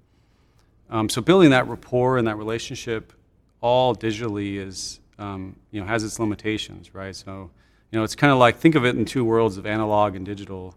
Um, 0.89 1.09
so 1.09 1.21
building 1.21 1.49
that 1.51 1.67
rapport 1.67 2.17
and 2.17 2.27
that 2.27 2.37
relationship 2.37 3.13
all 3.61 3.95
digitally 3.95 4.57
is, 4.57 4.99
um, 5.19 5.55
you 5.71 5.81
know, 5.81 5.87
has 5.87 6.03
its 6.03 6.19
limitations, 6.19 6.93
right? 6.93 7.15
So, 7.15 7.49
you 7.91 7.99
know, 7.99 8.03
it's 8.03 8.15
kind 8.15 8.31
of 8.31 8.39
like 8.39 8.57
think 8.57 8.75
of 8.75 8.85
it 8.85 8.95
in 8.95 9.05
two 9.05 9.25
worlds 9.25 9.57
of 9.57 9.65
analog 9.65 10.15
and 10.15 10.25
digital, 10.25 10.75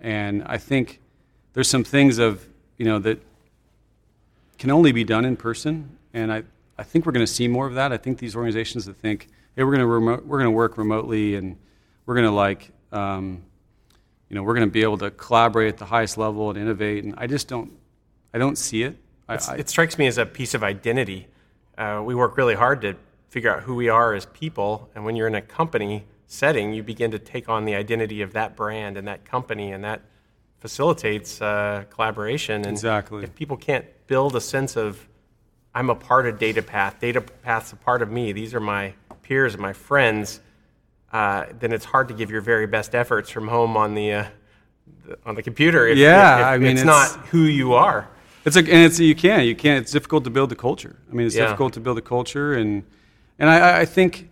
and 0.00 0.42
I 0.44 0.58
think 0.58 1.00
there's 1.52 1.68
some 1.68 1.84
things 1.84 2.18
of 2.18 2.46
you 2.76 2.84
know 2.84 2.98
that 2.98 3.22
can 4.58 4.70
only 4.70 4.92
be 4.92 5.04
done 5.04 5.24
in 5.24 5.36
person, 5.36 5.98
and 6.14 6.32
I, 6.32 6.42
I 6.78 6.82
think 6.82 7.06
we're 7.06 7.12
going 7.12 7.26
to 7.26 7.32
see 7.32 7.48
more 7.48 7.66
of 7.66 7.74
that. 7.74 7.92
I 7.92 7.96
think 7.96 8.18
these 8.18 8.34
organizations 8.34 8.86
that 8.86 8.96
think, 8.96 9.28
hey, 9.54 9.64
we're 9.64 9.70
going 9.70 9.80
to 9.80 9.86
remote, 9.86 10.26
we're 10.26 10.38
going 10.38 10.50
to 10.50 10.56
work 10.56 10.78
remotely, 10.78 11.34
and 11.34 11.56
we're 12.04 12.14
going 12.14 12.26
to 12.26 12.32
like, 12.32 12.70
um, 12.92 13.42
you 14.28 14.34
know, 14.34 14.42
we're 14.42 14.54
going 14.54 14.66
to 14.66 14.72
be 14.72 14.82
able 14.82 14.98
to 14.98 15.10
collaborate 15.10 15.68
at 15.68 15.78
the 15.78 15.84
highest 15.84 16.18
level 16.18 16.50
and 16.50 16.58
innovate, 16.58 17.04
and 17.04 17.14
I 17.16 17.26
just 17.26 17.48
don't, 17.48 17.72
I 18.34 18.38
don't 18.38 18.58
see 18.58 18.82
it. 18.82 18.96
I, 19.28 19.34
I, 19.34 19.56
it 19.56 19.68
strikes 19.68 19.98
me 19.98 20.06
as 20.06 20.18
a 20.18 20.26
piece 20.26 20.54
of 20.54 20.62
identity. 20.62 21.28
Uh, 21.78 22.02
we 22.04 22.14
work 22.14 22.36
really 22.36 22.54
hard 22.54 22.80
to 22.82 22.96
figure 23.28 23.54
out 23.54 23.62
who 23.62 23.74
we 23.74 23.88
are 23.88 24.14
as 24.14 24.26
people, 24.26 24.90
and 24.94 25.04
when 25.04 25.16
you're 25.16 25.28
in 25.28 25.34
a 25.34 25.42
company 25.42 26.04
setting, 26.26 26.72
you 26.72 26.82
begin 26.82 27.10
to 27.12 27.18
take 27.18 27.48
on 27.48 27.64
the 27.64 27.74
identity 27.74 28.22
of 28.22 28.32
that 28.32 28.56
brand 28.56 28.96
and 28.96 29.06
that 29.06 29.24
company 29.24 29.72
and 29.72 29.84
that 29.84 30.02
facilitates 30.58 31.40
uh, 31.40 31.84
collaboration. 31.90 32.56
And 32.62 32.72
exactly. 32.72 33.22
if 33.22 33.34
people 33.34 33.56
can't 33.56 33.84
build 34.06 34.34
a 34.34 34.40
sense 34.40 34.76
of, 34.76 35.06
I'm 35.74 35.90
a 35.90 35.94
part 35.94 36.26
of 36.26 36.38
DataPath, 36.38 37.00
DataPath's 37.00 37.72
a 37.72 37.76
part 37.76 38.02
of 38.02 38.10
me, 38.10 38.32
these 38.32 38.54
are 38.54 38.60
my 38.60 38.94
peers 39.22 39.54
and 39.54 39.62
my 39.62 39.72
friends, 39.72 40.40
uh, 41.16 41.46
then 41.60 41.72
it's 41.72 41.86
hard 41.86 42.08
to 42.08 42.14
give 42.14 42.30
your 42.30 42.42
very 42.42 42.66
best 42.66 42.94
efforts 42.94 43.30
from 43.30 43.48
home 43.48 43.74
on 43.74 43.94
the, 43.94 44.12
uh, 44.12 44.24
the 45.06 45.18
on 45.24 45.34
the 45.34 45.42
computer. 45.42 45.86
If, 45.86 45.96
yeah, 45.96 46.34
if, 46.34 46.40
if 46.40 46.46
I 46.46 46.58
mean, 46.58 46.72
it's, 46.72 46.80
it's, 46.82 46.86
not 46.86 47.26
who 47.28 47.44
you 47.44 47.72
are. 47.72 48.06
It's 48.44 48.56
a, 48.56 48.58
and 48.58 48.68
it's 48.68 49.00
you 49.00 49.14
can't 49.14 49.46
you 49.46 49.56
can't. 49.56 49.80
It's 49.80 49.92
difficult 49.92 50.24
to 50.24 50.30
build 50.30 50.50
the 50.50 50.56
culture. 50.56 50.98
I 51.10 51.14
mean, 51.14 51.26
it's 51.26 51.34
yeah. 51.34 51.44
difficult 51.44 51.72
to 51.72 51.80
build 51.80 51.96
a 51.96 52.02
culture, 52.02 52.52
and 52.52 52.84
and 53.38 53.48
I, 53.48 53.80
I 53.80 53.84
think 53.86 54.28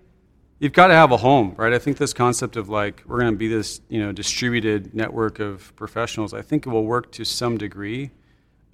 you've 0.59 0.75
got 0.75 0.89
to 0.89 0.95
have 0.95 1.11
a 1.11 1.17
home, 1.17 1.55
right? 1.57 1.73
I 1.73 1.79
think 1.79 1.97
this 1.97 2.13
concept 2.13 2.55
of 2.57 2.69
like 2.69 3.03
we're 3.07 3.21
going 3.21 3.33
to 3.33 3.39
be 3.39 3.49
this, 3.49 3.81
you 3.89 4.01
know, 4.01 4.13
distributed 4.13 4.95
network 4.95 5.41
of 5.41 5.75
professionals. 5.77 6.35
I 6.35 6.43
think 6.43 6.67
it 6.67 6.69
will 6.69 6.85
work 6.85 7.11
to 7.13 7.25
some 7.25 7.57
degree. 7.57 8.11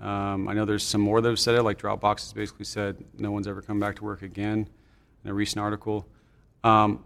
Um, 0.00 0.48
I 0.48 0.54
know 0.54 0.64
there's 0.64 0.82
some 0.82 1.00
more 1.00 1.20
that 1.20 1.28
have 1.28 1.38
said 1.38 1.54
it, 1.54 1.62
like 1.62 1.78
Dropbox 1.78 2.22
has 2.22 2.32
basically 2.32 2.64
said 2.64 3.04
no 3.16 3.30
one's 3.30 3.46
ever 3.46 3.62
come 3.62 3.78
back 3.78 3.94
to 3.96 4.04
work 4.04 4.22
again 4.22 4.68
in 5.22 5.30
a 5.30 5.34
recent 5.34 5.62
article. 5.62 6.08
Um, 6.64 7.04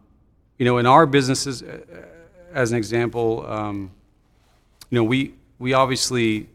you 0.58 0.64
know, 0.64 0.78
in 0.78 0.86
our 0.86 1.06
businesses, 1.06 1.62
as 2.52 2.70
an 2.70 2.78
example, 2.78 3.44
um, 3.46 3.90
you 4.90 4.96
know, 4.96 5.04
we 5.04 5.34
we 5.58 5.72
obviously 5.72 6.48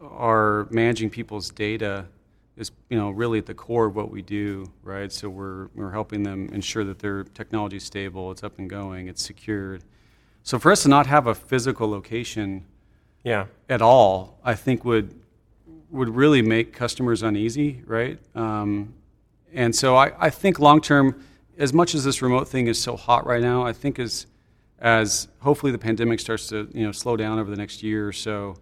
are 0.00 0.66
managing 0.70 1.10
people's 1.10 1.50
data 1.50 2.06
is 2.56 2.70
you 2.90 2.98
know 2.98 3.10
really 3.10 3.38
at 3.38 3.46
the 3.46 3.54
core 3.54 3.86
of 3.86 3.96
what 3.96 4.10
we 4.10 4.22
do, 4.22 4.70
right? 4.82 5.10
So 5.10 5.28
we're 5.28 5.68
we're 5.74 5.90
helping 5.90 6.22
them 6.22 6.50
ensure 6.52 6.84
that 6.84 6.98
their 6.98 7.24
technology 7.24 7.78
is 7.78 7.84
stable, 7.84 8.30
it's 8.30 8.44
up 8.44 8.58
and 8.58 8.68
going, 8.68 9.08
it's 9.08 9.24
secured. 9.24 9.82
So 10.42 10.58
for 10.58 10.70
us 10.70 10.82
to 10.82 10.88
not 10.88 11.06
have 11.06 11.26
a 11.26 11.34
physical 11.34 11.88
location, 11.88 12.64
yeah, 13.24 13.46
at 13.68 13.80
all, 13.80 14.38
I 14.44 14.54
think 14.54 14.84
would 14.84 15.14
would 15.90 16.10
really 16.10 16.42
make 16.42 16.72
customers 16.72 17.22
uneasy, 17.22 17.82
right? 17.86 18.18
Um, 18.34 18.94
and 19.52 19.74
so 19.74 19.96
I, 19.96 20.12
I 20.18 20.30
think 20.30 20.60
long 20.60 20.80
term, 20.80 21.24
as 21.60 21.72
much 21.72 21.94
as 21.94 22.02
this 22.02 22.22
remote 22.22 22.48
thing 22.48 22.66
is 22.66 22.80
so 22.80 22.96
hot 22.96 23.24
right 23.24 23.40
now, 23.40 23.64
I 23.64 23.72
think 23.72 24.00
as 24.00 24.26
as 24.80 25.28
hopefully 25.40 25.70
the 25.70 25.78
pandemic 25.78 26.18
starts 26.18 26.48
to 26.48 26.68
you 26.74 26.84
know 26.84 26.90
slow 26.92 27.16
down 27.16 27.38
over 27.38 27.50
the 27.50 27.56
next 27.56 27.82
year 27.84 28.08
or 28.08 28.12
so 28.12 28.56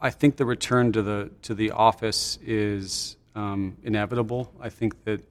I 0.00 0.10
think 0.10 0.36
the 0.36 0.44
return 0.44 0.92
to 0.92 1.02
the 1.02 1.30
to 1.42 1.54
the 1.54 1.70
office 1.70 2.38
is 2.44 3.16
um, 3.34 3.78
inevitable. 3.82 4.52
I 4.60 4.68
think 4.68 5.02
that 5.04 5.24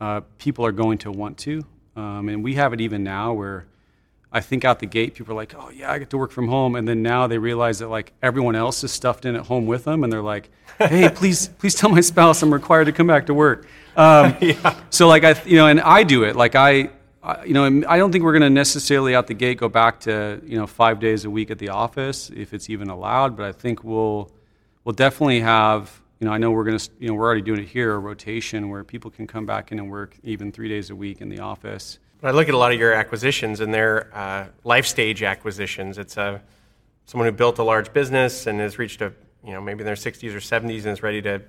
uh, 0.00 0.22
people 0.38 0.66
are 0.66 0.72
going 0.72 0.98
to 0.98 1.12
want 1.12 1.38
to. 1.38 1.64
Um, 1.94 2.28
and 2.28 2.42
we 2.42 2.54
have 2.54 2.72
it 2.72 2.80
even 2.80 3.04
now 3.04 3.32
where 3.32 3.66
I 4.32 4.40
think 4.40 4.64
out 4.64 4.80
the 4.80 4.86
gate, 4.86 5.14
people 5.14 5.32
are 5.32 5.36
like, 5.36 5.54
oh, 5.56 5.70
yeah, 5.70 5.90
I 5.90 5.98
get 5.98 6.10
to 6.10 6.18
work 6.18 6.32
from 6.32 6.48
home. 6.48 6.74
And 6.74 6.86
then 6.86 7.02
now 7.02 7.26
they 7.26 7.38
realize 7.38 7.78
that 7.78 7.88
like 7.88 8.12
everyone 8.20 8.56
else 8.56 8.82
is 8.82 8.92
stuffed 8.92 9.24
in 9.24 9.36
at 9.36 9.46
home 9.46 9.66
with 9.66 9.84
them. 9.84 10.02
And 10.04 10.12
they're 10.12 10.22
like, 10.22 10.50
hey, 10.78 11.08
please, 11.14 11.48
please 11.48 11.74
tell 11.74 11.90
my 11.90 12.00
spouse 12.00 12.42
I'm 12.42 12.52
required 12.52 12.86
to 12.86 12.92
come 12.92 13.06
back 13.06 13.26
to 13.26 13.34
work. 13.34 13.66
Um, 13.98 14.36
yeah. 14.40 14.80
So 14.90 15.08
like, 15.08 15.24
I, 15.24 15.34
you 15.44 15.56
know, 15.56 15.66
and 15.66 15.80
I 15.80 16.04
do 16.04 16.22
it. 16.22 16.36
Like 16.36 16.54
I, 16.54 16.90
I 17.22 17.44
you 17.44 17.52
know, 17.52 17.66
I 17.88 17.98
don't 17.98 18.12
think 18.12 18.24
we're 18.24 18.32
going 18.32 18.42
to 18.42 18.50
necessarily 18.50 19.14
out 19.14 19.26
the 19.26 19.34
gate 19.34 19.58
go 19.58 19.68
back 19.68 20.00
to, 20.00 20.40
you 20.46 20.56
know, 20.56 20.66
five 20.66 21.00
days 21.00 21.24
a 21.24 21.30
week 21.30 21.50
at 21.50 21.58
the 21.58 21.68
office 21.68 22.30
if 22.30 22.54
it's 22.54 22.70
even 22.70 22.88
allowed. 22.88 23.36
But 23.36 23.46
I 23.46 23.52
think 23.52 23.84
we'll, 23.84 24.30
we'll 24.84 24.94
definitely 24.94 25.40
have, 25.40 26.00
you 26.20 26.26
know, 26.26 26.32
I 26.32 26.38
know 26.38 26.52
we're 26.52 26.64
going 26.64 26.78
to, 26.78 26.90
you 27.00 27.08
know, 27.08 27.14
we're 27.14 27.26
already 27.26 27.42
doing 27.42 27.60
it 27.60 27.68
here, 27.68 27.92
a 27.92 27.98
rotation 27.98 28.70
where 28.70 28.84
people 28.84 29.10
can 29.10 29.26
come 29.26 29.44
back 29.44 29.72
in 29.72 29.78
and 29.78 29.90
work 29.90 30.16
even 30.22 30.52
three 30.52 30.68
days 30.68 30.90
a 30.90 30.96
week 30.96 31.20
in 31.20 31.28
the 31.28 31.40
office. 31.40 31.98
But 32.20 32.28
I 32.28 32.30
look 32.32 32.48
at 32.48 32.54
a 32.54 32.58
lot 32.58 32.72
of 32.72 32.78
your 32.78 32.92
acquisitions 32.92 33.60
and 33.60 33.74
they're 33.74 34.14
uh, 34.16 34.46
life 34.64 34.86
stage 34.86 35.22
acquisitions. 35.22 35.98
It's 35.98 36.16
a, 36.16 36.40
someone 37.06 37.28
who 37.28 37.32
built 37.32 37.58
a 37.58 37.62
large 37.64 37.92
business 37.92 38.46
and 38.46 38.60
has 38.60 38.78
reached 38.78 39.00
a, 39.02 39.12
you 39.44 39.52
know, 39.52 39.60
maybe 39.60 39.80
in 39.80 39.86
their 39.86 39.94
60s 39.94 40.34
or 40.34 40.40
70s 40.40 40.78
and 40.78 40.88
is 40.88 41.02
ready 41.02 41.22
to 41.22 41.42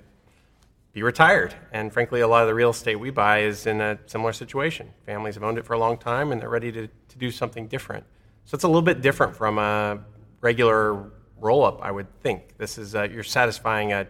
be 0.92 1.02
retired. 1.02 1.54
And 1.72 1.92
frankly, 1.92 2.20
a 2.20 2.28
lot 2.28 2.42
of 2.42 2.48
the 2.48 2.54
real 2.54 2.70
estate 2.70 2.96
we 2.96 3.10
buy 3.10 3.40
is 3.40 3.66
in 3.66 3.80
a 3.80 3.98
similar 4.06 4.32
situation. 4.32 4.90
Families 5.06 5.34
have 5.34 5.44
owned 5.44 5.58
it 5.58 5.64
for 5.64 5.74
a 5.74 5.78
long 5.78 5.96
time 5.96 6.32
and 6.32 6.40
they're 6.40 6.48
ready 6.48 6.72
to, 6.72 6.88
to 6.88 7.18
do 7.18 7.30
something 7.30 7.68
different. 7.68 8.04
So 8.44 8.54
it's 8.56 8.64
a 8.64 8.68
little 8.68 8.82
bit 8.82 9.00
different 9.00 9.36
from 9.36 9.58
a 9.58 10.00
regular 10.40 11.10
roll 11.38 11.64
up, 11.64 11.80
I 11.82 11.90
would 11.90 12.08
think. 12.20 12.58
This 12.58 12.76
is, 12.76 12.94
uh, 12.94 13.04
you're 13.04 13.22
satisfying 13.22 13.92
a, 13.92 14.06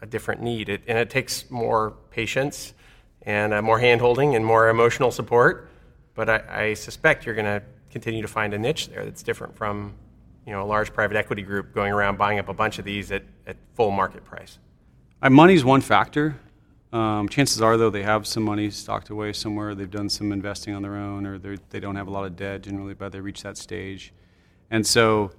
a 0.00 0.06
different 0.06 0.40
need. 0.40 0.68
It, 0.68 0.82
and 0.86 0.96
it 0.96 1.10
takes 1.10 1.50
more 1.50 1.94
patience 2.10 2.74
and 3.22 3.52
uh, 3.52 3.60
more 3.60 3.80
handholding 3.80 4.36
and 4.36 4.46
more 4.46 4.68
emotional 4.68 5.10
support. 5.10 5.68
But 6.14 6.30
I, 6.30 6.42
I 6.48 6.74
suspect 6.74 7.26
you're 7.26 7.34
going 7.34 7.46
to 7.46 7.62
continue 7.90 8.22
to 8.22 8.28
find 8.28 8.54
a 8.54 8.58
niche 8.58 8.88
there 8.88 9.04
that's 9.04 9.22
different 9.22 9.56
from 9.56 9.94
you 10.46 10.52
know, 10.52 10.62
a 10.62 10.64
large 10.64 10.92
private 10.92 11.16
equity 11.16 11.42
group 11.42 11.74
going 11.74 11.92
around 11.92 12.18
buying 12.18 12.38
up 12.38 12.48
a 12.48 12.54
bunch 12.54 12.78
of 12.78 12.84
these 12.84 13.12
at, 13.12 13.24
at 13.46 13.56
full 13.74 13.90
market 13.90 14.24
price. 14.24 14.58
Money's 15.28 15.64
one 15.64 15.80
factor. 15.80 16.36
Um, 16.92 17.28
chances 17.28 17.60
are, 17.60 17.76
though, 17.76 17.90
they 17.90 18.02
have 18.02 18.26
some 18.26 18.42
money 18.42 18.70
stocked 18.70 19.10
away 19.10 19.32
somewhere. 19.32 19.74
They've 19.74 19.90
done 19.90 20.08
some 20.08 20.32
investing 20.32 20.74
on 20.74 20.82
their 20.82 20.96
own, 20.96 21.26
or 21.26 21.38
they 21.38 21.80
don't 21.80 21.96
have 21.96 22.08
a 22.08 22.10
lot 22.10 22.24
of 22.24 22.36
debt 22.36 22.62
generally 22.62 22.94
by 22.94 23.08
they 23.08 23.20
reach 23.20 23.42
that 23.42 23.56
stage. 23.56 24.12
And 24.70 24.86
so 24.86 25.32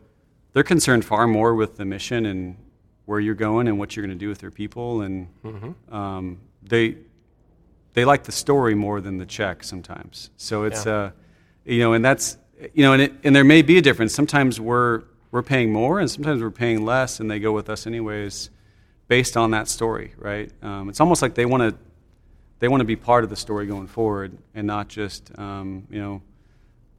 they're 0.54 0.63
concerned 0.63 1.04
far 1.04 1.28
more 1.28 1.56
with 1.56 1.78
the 1.78 1.86
mission 1.86 2.26
and 2.26 2.58
where 3.06 3.20
you're 3.20 3.36
going 3.36 3.67
and 3.67 3.80
what 3.80 3.96
you're 3.96 4.06
going 4.06 4.17
to 4.17 4.20
do 4.20 4.30
with 4.30 4.38
their 4.38 4.52
people. 4.52 5.02
And 5.02 5.28
mm-hmm. 5.44 5.94
um, 5.94 6.39
they, 6.63 6.98
they 7.94 8.06
like 8.06 8.24
the 8.24 8.32
story 8.32 8.76
more 8.76 9.02
than 9.02 9.17
the 9.17 9.26
check 9.26 9.63
sometimes. 9.63 10.30
So 10.38 10.63
it's 10.63 10.86
yeah. 10.86 10.94
uh, 10.94 11.12
you 11.65 11.80
know, 11.80 11.94
and 11.94 12.04
that's 12.04 12.38
you 12.74 12.84
know, 12.84 12.94
and 12.94 13.02
it, 13.02 13.13
and 13.24 13.36
there 13.36 13.44
may 13.44 13.62
be 13.62 13.78
a 13.78 13.82
difference. 13.82 14.13
Sometimes 14.13 14.60
we're 14.60 15.04
we're 15.32 15.44
paying 15.44 15.72
more, 15.72 16.00
and 16.00 16.10
sometimes 16.10 16.41
we're 16.41 16.52
paying 16.52 16.86
less, 16.86 17.20
and 17.20 17.30
they 17.30 17.39
go 17.39 17.52
with 17.52 17.70
us 17.70 17.88
anyways, 17.88 18.50
based 19.12 19.36
on 19.36 19.52
that 19.52 19.67
story, 19.67 20.13
right? 20.17 20.50
Um, 20.62 20.88
it's 20.88 21.02
almost 21.02 21.21
like 21.21 21.36
they 21.36 21.45
want 21.45 21.63
to 21.63 21.78
they 22.60 22.69
want 22.69 22.80
to 22.80 22.86
be 22.86 22.95
part 22.95 23.26
of 23.26 23.30
the 23.30 23.36
story 23.36 23.67
going 23.67 23.88
forward, 23.88 24.38
and 24.56 24.65
not 24.65 24.88
just 24.88 25.38
um, 25.38 25.86
you 25.91 26.02
know. 26.02 26.21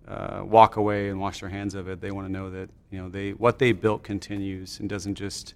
Uh, 0.09 0.43
walk 0.45 0.77
away 0.77 1.11
and 1.11 1.21
wash 1.21 1.41
their 1.41 1.49
hands 1.49 1.77
of 1.77 1.89
it. 1.89 2.01
They 2.01 2.11
want 2.11 2.27
to 2.27 2.33
know 2.33 2.51
that 2.51 2.69
you 2.91 3.01
know 3.01 3.09
they 3.09 3.31
what 3.31 3.61
they 3.61 3.71
built 3.71 4.03
continues 4.03 4.81
and 4.81 4.89
doesn't 4.91 5.15
just 5.15 5.55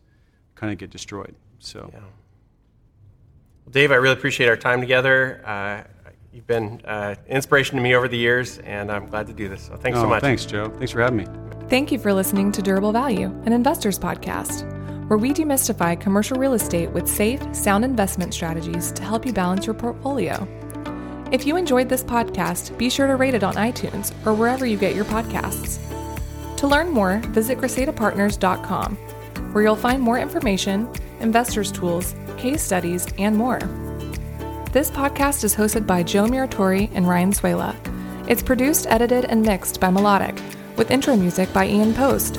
kind 0.55 0.73
of 0.73 0.79
get 0.79 0.89
destroyed. 0.89 1.35
So. 1.59 1.91
Yeah. 1.93 1.99
Well, 1.99 3.73
Dave, 3.73 3.91
I 3.91 3.97
really 3.97 4.15
appreciate 4.15 4.49
our 4.49 4.57
time 4.57 4.81
together. 4.81 5.43
Uh, 5.45 5.83
you've 6.33 6.47
been 6.47 6.81
uh, 6.85 7.17
inspiration 7.27 7.77
to 7.77 7.83
me 7.83 7.97
over 7.97 8.07
the 8.07 8.17
years, 8.17 8.59
and 8.59 8.91
I'm 8.93 9.09
glad 9.09 9.27
to 9.27 9.33
do 9.33 9.49
this. 9.49 9.63
So 9.67 9.77
thanks 9.77 9.99
oh, 9.99 10.03
so 10.03 10.09
much. 10.09 10.23
Thanks, 10.23 10.47
Joe. 10.47 10.71
Thanks 10.79 10.93
for 10.93 11.03
having 11.03 11.19
me. 11.19 11.27
Thank 11.69 11.91
you 11.91 11.99
for 11.99 12.15
listening 12.15 12.53
to 12.53 12.63
Durable 12.63 12.93
Value, 12.93 13.35
an 13.45 13.53
investors 13.53 13.99
podcast, 13.99 14.76
where 15.09 15.19
we 15.19 15.33
demystify 15.33 15.99
commercial 16.01 16.39
real 16.39 16.55
estate 16.55 16.91
with 16.91 17.07
safe, 17.07 17.41
sound 17.55 17.85
investment 17.85 18.35
strategies 18.35 18.91
to 18.93 19.03
help 19.03 19.25
you 19.25 19.33
balance 19.33 19.67
your 19.67 19.75
portfolio. 19.75 20.47
If 21.33 21.47
you 21.47 21.57
enjoyed 21.57 21.89
this 21.89 22.05
podcast, 22.05 22.77
be 22.79 22.89
sure 22.89 23.07
to 23.07 23.17
rate 23.17 23.35
it 23.35 23.43
on 23.43 23.55
iTunes 23.55 24.13
or 24.27 24.35
wherever 24.35 24.65
you 24.67 24.77
get 24.77 24.95
your 24.95 25.05
podcasts. 25.05 25.79
To 26.57 26.67
learn 26.67 26.91
more, 26.91 27.19
visit 27.29 27.59
GresetaPartners.com, 27.59 28.97
where 29.53 29.65
you'll 29.65 29.77
find 29.77 30.01
more 30.01 30.19
information, 30.19 30.89
investors' 31.21 31.73
tools, 31.73 32.15
case 32.37 32.63
studies, 32.63 33.07
and 33.19 33.37
more. 33.37 33.61
This 34.73 34.91
podcast 34.91 35.45
is 35.45 35.55
hosted 35.55 35.87
by 35.87 36.03
Joe 36.03 36.27
Muratori 36.27 36.91
and 36.95 37.09
Ryan 37.09 37.33
Suela. 37.33 37.75
It's 38.29 38.43
produced, 38.43 38.87
edited, 38.89 39.25
and 39.27 39.43
mixed 39.43 39.81
by 39.81 39.91
Melodic, 39.91 40.41
with 40.77 40.91
intro 40.91 41.17
music 41.17 41.53
by 41.53 41.67
Ian 41.67 41.95
Post. 41.95 42.39